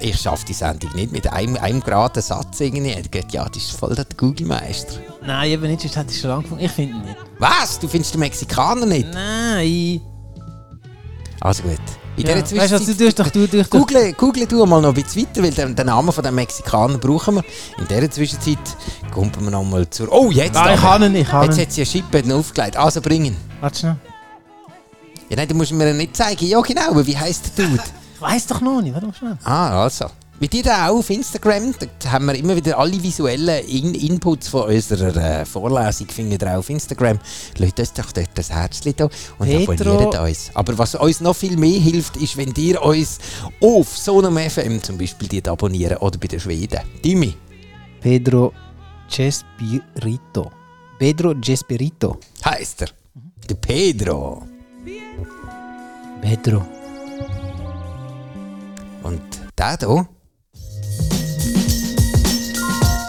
Ich 0.00 0.20
schaffe 0.20 0.44
die 0.46 0.52
Sendung 0.52 0.92
nicht 0.94 1.12
mit 1.12 1.32
einem, 1.32 1.56
einem 1.56 1.80
geraden 1.80 2.22
Satz 2.22 2.58
irgendwie. 2.60 2.90
Er 2.92 3.02
geht, 3.02 3.32
Ja, 3.32 3.44
das 3.48 3.62
ist 3.62 3.72
voll 3.78 3.94
der 3.94 4.06
Google-Meister. 4.16 4.98
Nein, 5.24 5.50
eben 5.52 5.62
nicht, 5.68 5.82
sonst 5.82 5.96
hätte 5.96 6.12
ich 6.12 6.20
schon 6.20 6.30
angefangen. 6.30 6.60
Ich 6.60 6.72
finde 6.72 6.98
nicht. 6.98 7.16
Was? 7.38 7.78
Du 7.78 7.86
findest 7.86 8.14
den 8.14 8.20
Mexikaner 8.20 8.84
nicht? 8.86 9.06
Nein. 9.14 10.00
Also 11.40 11.62
gut. 11.62 11.78
In 12.16 12.26
Ja. 12.26 12.40
dieser 12.42 12.56
Weißt 12.56 12.72
du, 12.72 12.76
was, 12.76 12.86
du 12.86 12.96
Zwischenzeit... 12.96 13.06
tust 13.16 13.18
doch, 13.20 13.30
du 13.30 13.46
doch. 13.62 13.70
Google, 13.70 14.12
Google 14.14 14.46
du 14.46 14.66
mal 14.66 14.80
noch 14.80 14.88
ein 14.88 14.94
bisschen 15.02 15.22
weiter, 15.22 15.42
weil 15.42 15.50
den, 15.52 15.76
den 15.76 15.86
Namen 15.86 16.12
von 16.12 16.24
dem 16.24 16.34
Mexikaner 16.34 16.98
brauchen 16.98 17.36
wir. 17.36 17.44
In 17.78 17.86
dieser 17.88 18.10
Zwischenzeit 18.10 18.58
kommen 19.12 19.30
wir 19.40 19.50
noch 19.50 19.62
mal 19.64 19.88
zur... 19.90 20.10
Oh, 20.12 20.30
jetzt 20.30 20.56
Ah, 20.56 20.74
ich 20.74 20.80
kann 20.80 21.02
ihn, 21.02 21.14
ich 21.16 21.28
kann 21.28 21.44
Jetzt 21.44 21.58
ihn. 21.58 21.62
hat 21.62 21.72
sie 21.72 21.80
eine 21.82 21.86
Schippe 21.86 22.34
aufgelegt. 22.34 22.76
Also 22.76 23.00
bringen. 23.00 23.36
Warte 23.60 23.78
schnell. 23.78 23.96
Ja, 25.28 25.36
nein, 25.36 25.48
du 25.48 25.54
musst 25.54 25.72
mir 25.72 25.92
nicht 25.94 26.16
zeigen. 26.16 26.44
Ja, 26.46 26.60
genau, 26.60 26.90
aber 26.90 27.06
wie 27.06 27.16
heisst 27.16 27.56
der 27.58 27.66
Dude? 27.66 27.82
Ich 28.26 28.32
weiß 28.32 28.46
doch 28.46 28.60
noch 28.60 28.80
nicht. 28.80 28.92
Warte 28.94 29.06
mal 29.06 29.14
schnell. 29.14 29.38
Ah, 29.44 29.82
also. 29.82 30.06
Mit 30.40 30.52
dir 30.52 30.64
da 30.64 30.88
auch 30.88 30.98
auf 30.98 31.10
Instagram, 31.10 31.74
da 32.00 32.10
haben 32.10 32.26
wir 32.26 32.34
immer 32.34 32.56
wieder 32.56 32.76
alle 32.76 33.00
visuellen 33.00 33.64
In 33.68 33.94
Inputs 33.94 34.48
von 34.48 34.64
unserer 34.64 35.14
äh, 35.16 35.44
Vorlesung 35.44 36.08
findet 36.08 36.42
ihr 36.42 36.52
auch 36.52 36.58
auf 36.58 36.68
Instagram. 36.70 37.20
Lasst 37.58 37.78
uns 37.78 37.92
doch 37.92 38.10
dort 38.10 38.30
das 38.34 38.50
Herzchen 38.50 38.94
da 38.96 39.04
und 39.38 39.46
Pedro- 39.48 39.92
abonniert 39.94 40.18
uns. 40.20 40.50
Aber 40.54 40.76
was 40.76 40.96
uns 40.96 41.20
noch 41.20 41.36
viel 41.36 41.56
mehr 41.56 41.78
hilft, 41.78 42.16
ist, 42.16 42.36
wenn 42.36 42.52
ihr 42.56 42.82
uns 42.82 43.18
auf 43.60 43.96
Sonum 43.96 44.36
FM 44.36 44.82
zum 44.82 44.98
Beispiel 44.98 45.28
die 45.28 45.44
abonnieren 45.48 45.98
oder 45.98 46.18
bei 46.18 46.26
den 46.26 46.40
Schweden. 46.40 46.80
Dimi, 47.04 47.32
Pedro 48.00 48.52
Cespirito. 49.08 50.50
Pedro 50.98 51.34
Cespirito. 51.44 52.18
heisst 52.44 52.82
er. 52.82 52.88
Der 53.48 53.54
Pedro. 53.54 54.42
Pedro. 56.20 56.66
Und 59.04 59.20
der 59.58 59.76
hier, 59.78 60.06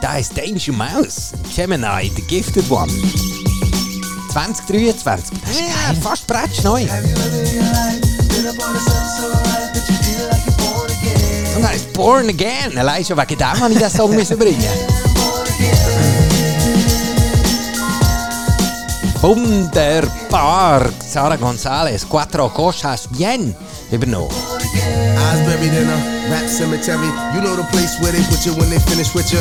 der 0.02 0.20
ist 0.20 0.38
Danger 0.38 0.74
Mouse. 0.74 1.32
Gemini, 1.56 2.12
the 2.16 2.22
gifted 2.24 2.70
one. 2.70 2.92
2023. 4.34 5.38
Ja, 5.58 5.94
fast 6.02 6.28
bretsch 6.28 6.64
neu. 6.64 6.82
Und 11.56 11.64
er 11.64 11.74
ist 11.74 11.94
Born 11.94 12.28
Again. 12.28 12.78
Allein 12.78 13.06
schon 13.06 13.18
wegen 13.18 13.38
dem 13.38 13.48
habe 13.48 13.72
ich 13.72 13.78
diesen 13.80 13.98
Song 13.98 14.14
müssen 14.14 14.38
bringen. 14.38 14.62
Wunderbar. 19.22 20.90
Sara 21.10 21.36
González, 21.36 22.06
Cuatro 22.08 22.50
Cosas 22.50 23.08
Bien. 23.08 23.56
Übernommen. 23.90 24.45
Eyes 24.80 25.42
buried 25.48 25.74
in 25.74 25.88
a 25.90 25.98
rap 26.30 26.48
cemetery. 26.50 27.08
You 27.34 27.42
know 27.42 27.56
the 27.56 27.68
place 27.72 28.00
where 28.02 28.12
they 28.12 28.24
put 28.30 28.46
you 28.46 28.54
when 28.60 28.70
they 28.70 28.80
finish 28.80 29.14
with 29.16 29.32
you. 29.32 29.40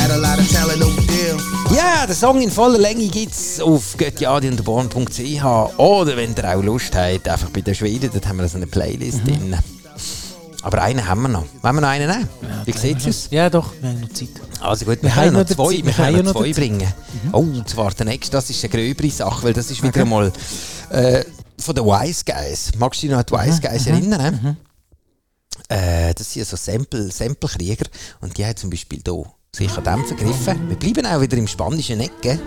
Had 0.00 0.10
a 0.10 0.18
lot 0.18 0.38
of 0.38 0.48
talent, 0.50 0.80
no 0.80 0.88
deal. 1.06 1.36
Ja, 1.74 2.06
den 2.06 2.14
Song 2.14 2.40
in 2.40 2.50
voller 2.50 2.78
Länge 2.78 3.06
gibt 3.08 3.32
es 3.32 3.60
auf 3.60 3.96
göttiadiunterborn.ch 3.96 5.44
oder 5.78 6.16
wenn 6.16 6.34
ihr 6.34 6.56
auch 6.56 6.62
Lust 6.62 6.94
habt, 6.94 7.28
einfach 7.28 7.50
bei 7.50 7.60
den 7.60 7.74
Schweden, 7.74 8.10
dort 8.12 8.26
haben 8.26 8.38
wir 8.38 8.48
so 8.48 8.56
eine 8.56 8.66
Playlist 8.66 9.26
drin. 9.26 9.56
Aber 10.62 10.82
einen 10.82 11.06
haben 11.06 11.22
wir 11.22 11.28
noch. 11.28 11.44
Wollen 11.62 11.74
wir 11.76 11.80
noch 11.80 11.88
einen 11.88 12.10
nehmen? 12.10 12.28
Wie 12.64 12.72
sieht 12.72 12.98
es 12.98 13.06
aus? 13.06 13.28
Ja, 13.30 13.48
doch, 13.48 13.72
wir 13.80 13.88
haben 13.90 14.00
noch 14.00 14.08
Zeit. 14.08 14.28
Also 14.60 14.84
gut, 14.86 15.02
wir, 15.02 15.04
Wir 15.04 15.10
können 15.10 15.36
haben 15.36 15.42
noch 15.42 15.46
zwei, 15.46 15.74
Zeit, 15.76 15.86
wir 15.86 15.92
können 15.92 16.24
noch 16.24 16.32
zwei 16.34 16.52
bringen. 16.52 16.92
Oh, 17.32 17.38
und 17.38 17.68
zwar 17.68 17.92
der 17.92 18.06
nächste, 18.06 18.32
das 18.32 18.50
ist 18.50 18.64
eine 18.64 18.70
gröbere 18.72 19.10
Sache, 19.10 19.44
weil 19.44 19.52
das 19.52 19.70
ist 19.70 19.82
wieder 19.82 20.04
mal 20.04 20.32
äh, 20.90 21.22
von 21.58 21.74
den 21.74 21.84
Wise 21.84 22.24
Guys. 22.24 22.72
Magst 22.78 23.02
du 23.02 23.06
dich 23.06 23.10
noch 23.10 23.18
an 23.18 23.26
die 23.28 23.32
Wise 23.34 23.60
Guys 23.60 23.86
erinnern? 23.86 24.56
Äh, 25.68 26.14
das 26.14 26.32
sind 26.32 26.46
so 26.46 26.56
Sample, 26.56 27.10
Sample-Krieger 27.10 27.86
und 28.20 28.36
die 28.36 28.44
haben 28.44 28.56
zum 28.56 28.70
Beispiel 28.70 29.00
hier 29.04 29.24
sich 29.52 29.76
an 29.76 29.84
dem 29.84 30.04
vergriffen. 30.04 30.68
Wir 30.68 30.76
bleiben 30.76 31.06
auch 31.06 31.20
wieder 31.20 31.36
im 31.36 31.48
spanischen 31.48 32.00
Ecke. 32.00 32.38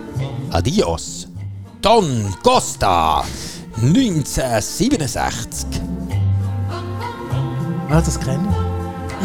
Adios. 0.51 1.27
Don 1.81 2.33
Costa 2.43 3.25
1967. 3.77 5.67
Ah, 7.89 8.01
das 8.01 8.19
kenne 8.19 8.47
ich. 8.49 8.70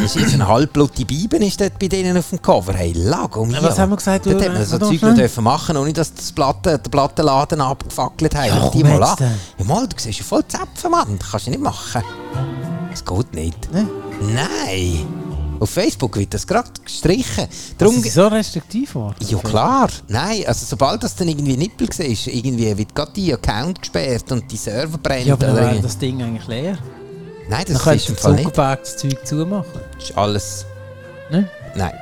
Ist 0.03 0.15
jetzt 0.15 0.33
eine 0.35 0.47
halbblutige 0.47 1.05
Biben 1.05 1.41
ist 1.41 1.59
dort 1.59 1.77
bei 1.79 1.87
denen 1.87 2.17
auf 2.17 2.29
dem 2.29 2.41
Cover. 2.41 2.73
Hey, 2.73 2.93
Lago 2.93 3.45
mio. 3.45 3.61
Was 3.61 3.77
haben 3.79 3.89
wir 3.91 3.97
gesagt, 3.97 4.25
Dort 4.25 4.39
du, 4.39 4.45
hat 4.45 4.53
man 4.53 4.65
so 4.65 4.75
äh, 4.77 4.79
Zeug 4.79 5.01
ne? 5.01 5.13
dürfen 5.15 5.43
machen, 5.43 5.75
ohne 5.75 5.91
dass 5.91 6.13
das 6.13 6.31
Platte, 6.31 6.77
der 6.79 6.89
Plattenladen 6.89 7.59
abgefackelt 7.59 8.35
hat. 8.35 8.47
Ja, 8.47 8.69
die 8.69 8.83
mal 8.83 9.01
an. 9.03 9.17
äh. 9.19 9.29
Ja, 9.57 9.65
mal, 9.65 9.87
du 9.87 9.95
siehst 9.97 10.19
ja 10.19 10.25
voll 10.25 10.43
Zäpfen, 10.47 10.91
Mann. 10.91 11.17
Das 11.19 11.31
kannst 11.31 11.47
du 11.47 11.51
nicht 11.51 11.61
machen. 11.61 12.03
Das 12.91 13.03
geht 13.03 13.33
nicht. 13.33 13.73
Ne? 13.73 13.87
Nein. 14.21 15.05
Auf 15.59 15.71
Facebook 15.71 16.15
wird 16.17 16.33
das 16.35 16.45
gerade 16.45 16.69
gestrichen. 16.85 17.47
Darum 17.79 17.95
Also, 17.97 18.09
so 18.09 18.27
restriktiv 18.27 18.93
war. 18.95 19.15
ja 19.19 19.37
klar. 19.39 19.89
Nein, 20.07 20.43
also 20.45 20.65
sobald 20.67 21.01
das 21.03 21.15
dann 21.15 21.27
irgendwie 21.27 21.57
Nippel 21.57 21.87
siehst, 21.91 22.27
irgendwie 22.27 22.77
wird 22.77 22.93
gerade 22.93 23.11
die 23.15 23.33
Account 23.33 23.81
gesperrt 23.81 24.31
und 24.31 24.49
die 24.51 24.57
Server 24.57 24.99
brennen. 24.99 25.27
Ja, 25.27 25.33
aber 25.33 25.47
dann 25.47 25.55
wäre 25.55 25.81
das 25.81 25.97
Ding 25.97 26.21
eigentlich 26.21 26.47
leer. 26.47 26.77
Nein, 27.49 27.63
Dann 27.65 27.73
das 27.73 27.83
könnte 27.83 27.97
ist 27.97 28.09
im 28.09 28.15
der 28.15 28.23
Fall 28.23 28.33
nicht. 28.33 28.57
Das 28.57 28.97
Zeug 28.97 29.25
zumachen. 29.25 29.81
Das 29.95 30.09
ist 30.09 30.17
alles... 30.17 30.65
Ne? 31.29 31.49
Nein. 31.75 31.93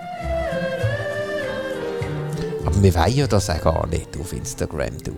Aber 2.66 2.82
wir 2.82 2.96
wollen 2.96 3.14
ja 3.14 3.28
das 3.28 3.50
auch 3.50 3.62
gar 3.62 3.88
nicht 3.88 4.10
auf 4.20 4.34
Instagram 4.34 4.98
tun. 5.04 5.16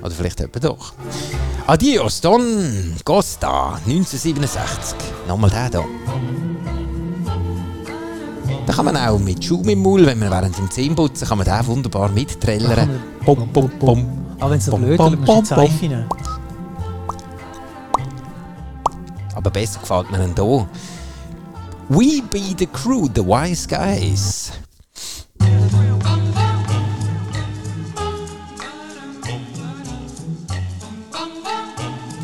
Oder 0.00 0.10
vielleicht 0.10 0.40
etwa 0.40 0.60
doch. 0.60 0.92
Adios, 1.66 2.20
Don 2.20 2.94
Costa, 3.04 3.74
1967. 3.86 4.96
Nochmal 5.26 5.50
der 5.50 5.70
hier. 5.70 5.84
Da 8.66 8.72
kann 8.72 8.84
man 8.84 8.96
auch 8.96 9.18
mit 9.18 9.44
Schuh 9.44 9.62
im 9.62 9.82
Maul, 9.82 10.06
wenn 10.06 10.18
man 10.18 10.30
während 10.30 10.56
dem 10.56 10.70
Zähneputzen, 10.70 11.28
kann 11.28 11.38
man 11.38 11.46
den 11.46 11.66
wunderbar 11.66 12.08
mitträllern. 12.10 13.00
Bum, 13.24 13.48
bum, 13.48 13.70
bum. 13.78 14.26
Aber 14.40 14.50
wenn 14.52 14.58
es 14.58 14.66
so 14.66 14.76
blöd 14.76 14.98
ist, 14.98 15.20
musst 15.20 15.28
du 15.28 15.40
die 15.40 15.46
Seife 15.46 16.06
Aber 19.44 19.50
besser 19.50 19.78
gefällt 19.78 20.10
mir 20.10 20.16
dann 20.16 20.34
hier. 20.34 20.66
We 21.90 22.22
be 22.22 22.54
the 22.58 22.66
crew, 22.66 23.10
the 23.14 23.20
wise 23.20 23.68
guys. 23.68 24.52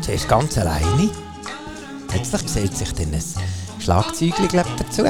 Zuerst 0.01 0.27
ganz 0.27 0.57
alleine. 0.57 1.11
Plötzlich 2.07 2.41
gesellt 2.41 2.75
sich 2.75 2.91
dann 2.93 3.13
ein 3.13 3.23
Schlagzeugchen 3.79 4.47
glaub, 4.47 4.65
dazu. 4.77 5.03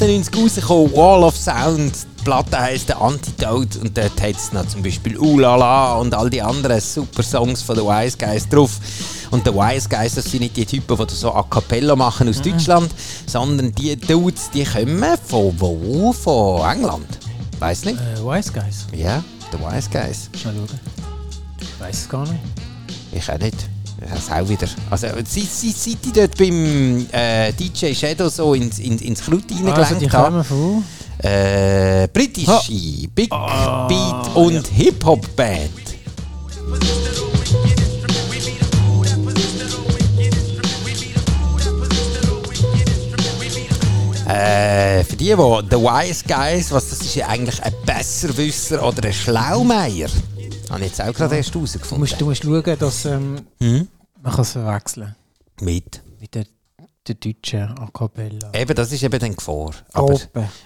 ...1998 0.00 0.42
rausgekommen, 0.42 0.96
Wall 0.96 1.24
of 1.24 1.36
Sound. 1.36 1.92
Die 2.20 2.24
Platte 2.24 2.58
heisst 2.58 2.86
«The 2.86 2.94
Antidote» 2.94 3.80
und 3.80 3.96
dort 3.98 4.22
hat 4.22 4.34
es 4.34 4.50
noch 4.50 4.66
zum 4.66 4.82
Beispiel 4.82 5.18
«Ulala» 5.18 5.96
und 5.96 6.14
all 6.14 6.30
die 6.30 6.40
anderen 6.40 6.80
super 6.80 7.22
Songs 7.22 7.60
von 7.60 7.76
den 7.76 7.84
Wise 7.84 8.16
Guys 8.16 8.48
drauf. 8.48 8.78
Und 9.30 9.46
die 9.46 9.50
Wise 9.50 9.90
Guys, 9.90 10.14
das 10.14 10.24
sind 10.24 10.40
nicht 10.40 10.56
die 10.56 10.64
Typen, 10.64 10.96
die 11.06 11.14
so 11.14 11.34
A 11.34 11.42
Cappella 11.42 11.94
machen 11.96 12.30
aus 12.30 12.40
Deutschland, 12.40 12.90
sondern 13.26 13.72
die 13.72 13.94
Dudes, 13.94 14.50
die 14.50 14.64
kommen 14.64 15.18
von 15.26 15.54
wo? 15.58 16.14
Von 16.14 16.70
England. 16.70 17.18
Weiß 17.58 17.84
nicht? 17.84 17.98
Äh, 18.00 18.24
Wise 18.24 18.52
Guys. 18.52 18.86
Ja, 18.94 19.22
die 19.52 19.58
Wise 19.58 19.90
Guys. 19.90 20.30
Schnell 20.40 20.54
schauen. 20.54 20.80
Ich 21.60 21.78
weiß 21.78 21.96
es 21.98 22.08
gar 22.08 22.22
nicht. 22.26 22.40
Ich 23.12 23.30
auch 23.30 23.38
nicht. 23.38 23.69
Das 24.00 24.30
auch 24.30 24.48
wieder. 24.48 24.66
Also, 24.88 25.08
seit, 25.08 25.26
seit, 25.26 25.76
seit 25.76 26.06
ich 26.06 26.12
dort 26.12 26.36
beim 26.38 27.06
äh, 27.12 27.52
DJ 27.52 27.92
Shadow 27.94 28.28
so 28.28 28.54
ins, 28.54 28.78
ins, 28.78 29.02
ins 29.02 29.20
Kraut 29.22 29.44
Also 29.50 29.64
reingelenkt 29.64 30.12
habe, 30.14 30.30
kommen 30.30 30.44
von... 30.44 30.84
äh, 31.18 32.08
britische 32.08 33.08
Big 33.14 33.28
Beat 33.28 34.34
und 34.36 34.66
Hip-Hop-Band. 34.68 35.70
Äh, 44.26 45.04
für 45.04 45.16
die, 45.16 45.24
die 45.24 45.34
The 45.34 45.76
Wise 45.76 46.24
Guys, 46.26 46.70
was 46.70 46.88
das 46.88 47.00
ist 47.00 47.16
ja 47.16 47.26
eigentlich 47.26 47.62
ein 47.62 47.74
Besserwisser 47.84 48.86
oder 48.86 49.04
ein 49.08 49.12
Schlaumeier. 49.12 50.08
Habe 50.70 50.80
ich 50.80 50.86
jetzt 50.88 51.00
auch 51.02 51.12
gerade 51.12 51.36
erst 51.36 51.54
Du 51.54 51.58
herausgefunden. 51.60 52.00
musst, 52.00 52.20
du 52.20 52.24
musst 52.26 52.42
schauen, 52.44 52.78
dass 52.78 53.04
ähm, 53.04 53.36
Hm? 53.60 53.88
man 54.22 54.32
kann 54.32 54.42
es 54.42 54.52
verwechseln 54.52 55.14
Mit. 55.60 56.00
mit 56.20 56.34
der, 56.34 56.46
der 57.06 57.14
deutschen 57.16 57.62
A 57.78 57.88
Cappella. 57.92 58.52
Eben, 58.54 58.74
das 58.74 58.92
ist 58.92 59.02
eben 59.02 59.18
dann 59.18 59.34
Gefahr. 59.36 59.72
Aber, 59.92 60.18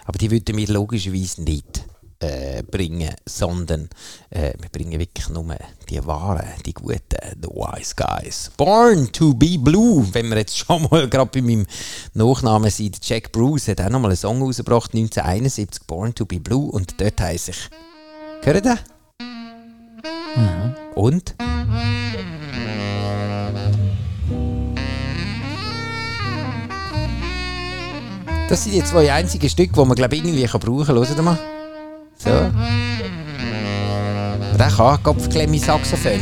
aber 0.04 0.18
die 0.18 0.30
würden 0.30 0.56
wir 0.56 0.68
logischerweise 0.68 1.42
nicht 1.42 1.84
äh, 2.20 2.62
bringen, 2.62 3.14
sondern 3.26 3.88
äh, 4.30 4.52
wir 4.60 4.68
bringen 4.70 4.98
wirklich 4.98 5.28
nur 5.30 5.56
die 5.88 6.04
wahren, 6.06 6.46
die 6.64 6.72
guten, 6.74 7.00
the 7.42 7.48
wise 7.48 7.94
guys. 7.96 8.50
Born 8.56 9.10
to 9.12 9.34
be 9.34 9.58
blue, 9.58 10.06
wenn 10.12 10.28
wir 10.28 10.36
jetzt 10.38 10.56
schon 10.58 10.82
mal 10.90 11.08
gerade 11.08 11.30
bei 11.32 11.42
meinem 11.42 11.66
Nachnamen 12.14 12.70
sind. 12.70 12.98
Jack 13.06 13.32
Bruce 13.32 13.68
hat 13.68 13.80
auch 13.80 13.90
noch 13.90 14.00
mal 14.00 14.08
einen 14.08 14.16
Song 14.16 14.40
rausgebracht, 14.42 14.92
1971, 14.94 15.86
Born 15.86 16.14
to 16.14 16.24
be 16.26 16.40
blue, 16.40 16.70
und 16.70 17.00
dort 17.00 17.20
heisst 17.20 17.48
ich. 17.48 17.70
Hört 18.42 18.64
ihr 18.66 18.78
den? 20.36 20.74
Und? 20.94 21.34
Das 28.48 28.64
sind 28.64 28.74
die 28.74 28.84
zwei 28.84 29.12
einzigen 29.12 29.48
Stücke, 29.48 29.72
die 29.74 29.84
man 29.84 29.94
glaube 29.94 30.16
ich 30.16 30.24
irgendwie 30.24 30.46
kann 30.46 30.60
brauchen 30.60 30.84
kann. 30.84 30.96
Hört 30.96 31.22
mal? 31.22 31.38
So. 32.16 32.30
Der 34.58 34.70
kann 34.70 35.02
Kopfklemme 35.02 35.58
Saxophon. 35.58 36.20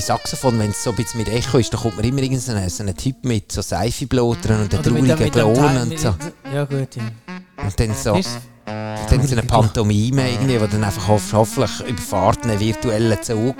Bei 0.00 0.06
Saxophon, 0.06 0.58
wenn 0.58 0.70
es 0.70 0.82
so 0.82 0.88
ein 0.90 0.96
bisschen 0.96 1.18
mit 1.18 1.28
Echo 1.28 1.58
ist, 1.58 1.74
dann 1.74 1.80
kommt 1.82 1.98
mir 1.98 2.04
immer 2.04 2.22
irgendein 2.22 2.40
so 2.40 2.52
ein- 2.52 2.70
so 2.70 2.82
ein 2.82 2.96
Typ 2.96 3.22
mit 3.22 3.52
so 3.52 3.60
Seifenblotern 3.60 4.62
und 4.62 4.70
traurigen 4.72 5.06
mit 5.08 5.20
dem 5.20 5.30
Klon 5.30 5.54
Teil- 5.54 5.82
und 5.82 5.98
so. 6.00 6.14
Ja 6.54 6.64
gut, 6.64 6.96
ja. 6.96 7.02
Und 7.62 7.78
dann 7.78 7.94
so, 7.94 8.14
Ist- 8.14 8.38
dann 8.64 9.26
so 9.26 9.32
eine 9.32 9.42
Pantomime 9.42 10.30
irgendwie, 10.30 10.58
wo 10.58 10.66
dann 10.66 10.84
einfach 10.84 11.06
hoff 11.06 11.30
hoffentlich 11.34 11.80
überfahrt 11.86 12.44
einen 12.44 12.58
virtuellen 12.58 13.22
Zug. 13.22 13.56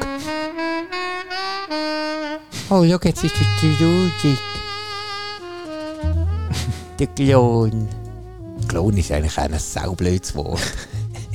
Oh, 2.70 2.86
schau, 2.88 2.98
jetzt 3.04 3.22
ist 3.22 3.34
der 3.38 3.76
Trudel. 3.78 4.10
Der 6.98 7.06
Klon. 7.08 7.86
Klon 8.66 8.96
ist 8.96 9.12
eigentlich 9.12 9.36
ein 9.38 9.58
saublödes 9.58 10.34
Wort. 10.34 10.58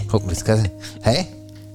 Guck 0.10 0.26
mal, 0.26 0.34
das. 0.34 0.64
Hä? 1.04 1.28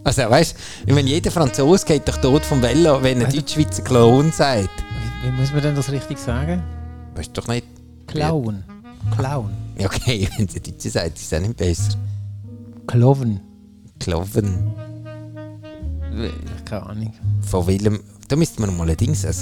Also, 0.02 0.22
weißt 0.22 0.56
du, 0.86 0.94
wenn 0.96 1.06
jeder 1.06 1.30
Franzose 1.30 1.84
geht 1.84 2.08
doch 2.08 2.16
tot 2.16 2.42
vom 2.44 2.62
Velo, 2.62 3.02
wenn 3.02 3.18
ein 3.18 3.26
Also- 3.26 3.38
Deutschschweizer 3.38 3.82
Klon 3.82 4.32
sagt. 4.32 4.70
Wie 5.22 5.30
muss 5.30 5.52
man 5.52 5.60
denn 5.62 5.74
das 5.74 5.90
richtig 5.92 6.18
sagen? 6.18 6.62
Weißt 7.14 7.28
du 7.36 7.40
doch 7.40 7.48
nicht. 7.48 7.66
Clown. 8.06 8.64
Clown. 9.16 9.50
Ja, 9.78 9.86
okay, 9.86 10.28
wenn 10.36 10.46
es 10.46 10.56
ein 10.56 10.62
Deutscher 10.62 10.90
sagt, 10.90 11.18
ist 11.18 11.30
es 11.32 11.38
auch 11.38 11.42
nicht 11.42 11.56
besser. 11.56 11.92
Cloven. 12.86 13.40
Kloven. 13.98 14.72
Keine 16.64 16.86
Ahnung. 16.86 17.12
Von 17.42 17.66
welchem. 17.66 18.00
Da 18.28 18.36
müsste 18.36 18.60
man 18.60 18.70
noch 18.70 18.76
mal 18.78 18.88
ein 18.88 18.96
Ding, 18.96 19.14
so 19.14 19.26
einen, 19.26 19.34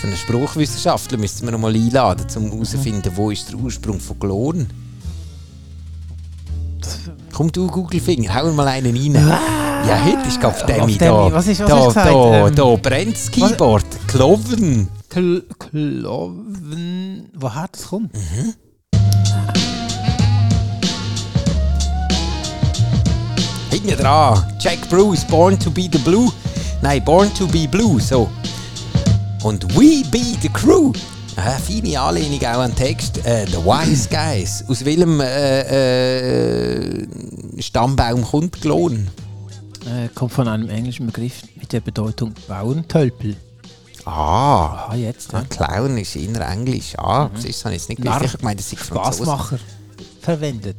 so 0.00 0.06
einen 0.06 0.16
Spruchwissenschaftler 0.16 1.18
müsste 1.18 1.44
man 1.44 1.52
noch 1.54 1.60
mal 1.60 1.74
einladen, 1.74 2.26
um 2.36 2.50
herauszufinden, 2.50 3.12
wo 3.16 3.30
ist 3.30 3.48
der 3.50 3.56
Ursprung 3.58 4.00
von 4.00 4.18
Klon. 4.18 4.66
Komm 7.40 7.50
du, 7.50 7.68
Googlefinger, 7.68 8.34
hau 8.34 8.52
mal 8.52 8.68
einen 8.68 8.94
rein. 8.94 9.14
Ja, 9.88 9.98
heute 10.04 10.28
ist 10.28 10.44
auf 10.44 10.62
Demi 10.66 10.78
Ah. 10.82 10.84
Demi, 10.84 10.98
da. 10.98 11.32
was 11.32 11.46
ist- 11.46 11.60
was 11.60 11.70
da, 11.70 11.86
gesagt? 11.86 12.06
da, 12.10 12.46
Ähm, 12.48 12.54
da 12.54 12.76
brennt 12.76 13.14
das 13.14 13.30
Keyboard. 13.30 13.86
Kloven. 14.08 14.88
Kl 15.08 15.42
Cloven. 15.58 17.30
Woher 17.32 17.66
das 17.72 17.88
kommt? 17.88 18.10
Hinten 23.70 23.96
dran. 23.96 24.44
Jack 24.58 24.88
Bruce, 24.88 25.24
Born 25.24 25.58
to 25.58 25.70
be 25.70 25.88
the 25.90 25.98
Blue. 25.98 26.30
Nein, 26.82 27.02
Born 27.04 27.32
to 27.34 27.46
be 27.46 27.66
Blue, 27.68 28.00
so. 28.00 28.28
Und 29.42 29.64
We 29.78 30.02
be 30.10 30.36
the 30.42 30.48
Crew. 30.48 30.92
Eine 31.40 31.58
feine 31.58 31.98
Anlehnung 31.98 32.38
auch 32.40 32.60
an 32.60 32.70
den 32.72 32.76
Text. 32.76 33.24
Äh, 33.24 33.46
the 33.46 33.56
Wise 33.56 34.08
Guys. 34.10 34.62
Aus 34.68 34.84
welchem 34.84 35.20
äh, 35.20 36.80
äh, 37.00 37.06
Stammbaum 37.58 38.22
kommt 38.22 38.60
Klon? 38.60 39.08
Äh, 39.86 40.08
kommt 40.14 40.32
von 40.32 40.46
einem 40.48 40.68
englischen 40.68 41.06
Begriff 41.06 41.42
mit 41.56 41.72
der 41.72 41.80
Bedeutung 41.80 42.34
Bauerntölpel. 42.46 43.36
Ah, 44.04 44.88
Ah, 44.90 44.94
jetzt. 44.94 45.32
Ja. 45.32 45.42
Clown 45.44 45.96
ist 45.96 46.14
eher 46.16 46.46
Englisch. 46.46 46.92
Ah, 46.98 47.30
das 47.34 47.44
ist 47.46 47.64
jetzt 47.64 47.88
nicht 47.88 48.02
gewusst. 48.02 48.34
Ich 48.34 48.38
gemeint, 48.38 48.60
das 48.60 48.66
Franzose. 48.74 49.22
Spaßmacher 49.24 49.58
verwendet. 50.20 50.76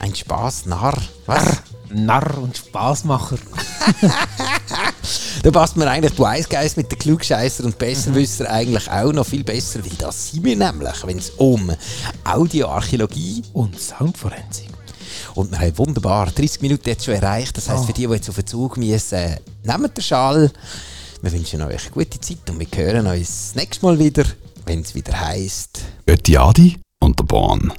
Ein 0.00 0.14
Spaß, 0.14 0.66
Narr. 0.66 0.98
Was? 1.24 1.62
Narr 1.90 2.36
und 2.38 2.56
Spaßmacher. 2.58 3.38
Da 5.48 5.60
passt 5.60 5.78
mir 5.78 5.88
eigentlich 5.88 6.12
die 6.12 6.54
Guys 6.54 6.76
mit 6.76 6.92
den 6.92 6.98
Klugscheisser 6.98 7.64
und 7.64 7.78
Besserwisser 7.78 8.50
eigentlich 8.50 8.90
auch 8.90 9.14
noch 9.14 9.24
viel 9.24 9.42
besser, 9.42 9.82
weil 9.82 9.96
das 9.96 10.30
sind 10.30 10.44
wir 10.44 10.54
nämlich, 10.54 11.06
wenn 11.06 11.16
es 11.16 11.30
um 11.38 11.72
Audioarchäologie 12.22 13.42
Und 13.54 13.80
Soundforensik. 13.80 14.68
und 15.36 15.50
wir 15.50 15.58
haben 15.58 15.78
wunderbar 15.78 16.26
30 16.26 16.60
Minuten 16.60 16.90
jetzt 16.90 17.06
schon 17.06 17.14
erreicht. 17.14 17.56
Das 17.56 17.70
heisst, 17.70 17.86
für 17.86 17.94
die, 17.94 18.06
die 18.06 18.12
jetzt 18.12 18.28
auf 18.28 18.34
den 18.34 18.46
Zug 18.46 18.76
müssen, 18.76 19.14
äh, 19.14 19.40
nehmt 19.64 19.96
den 19.96 20.04
Schal. 20.04 20.52
Wir 21.22 21.32
wünschen 21.32 21.62
euch 21.62 21.82
eine 21.84 21.90
gute 21.94 22.20
Zeit 22.20 22.50
und 22.50 22.60
wir 22.60 22.66
hören 22.76 23.06
uns 23.06 23.28
das 23.28 23.54
nächste 23.54 23.86
Mal 23.86 23.98
wieder, 23.98 24.24
wenn 24.66 24.82
es 24.82 24.94
wieder 24.94 25.18
heisst. 25.18 25.80
Götti 26.04 26.36
Adi 26.36 26.78
und 27.00 27.18
der 27.18 27.24
Bahn. 27.24 27.72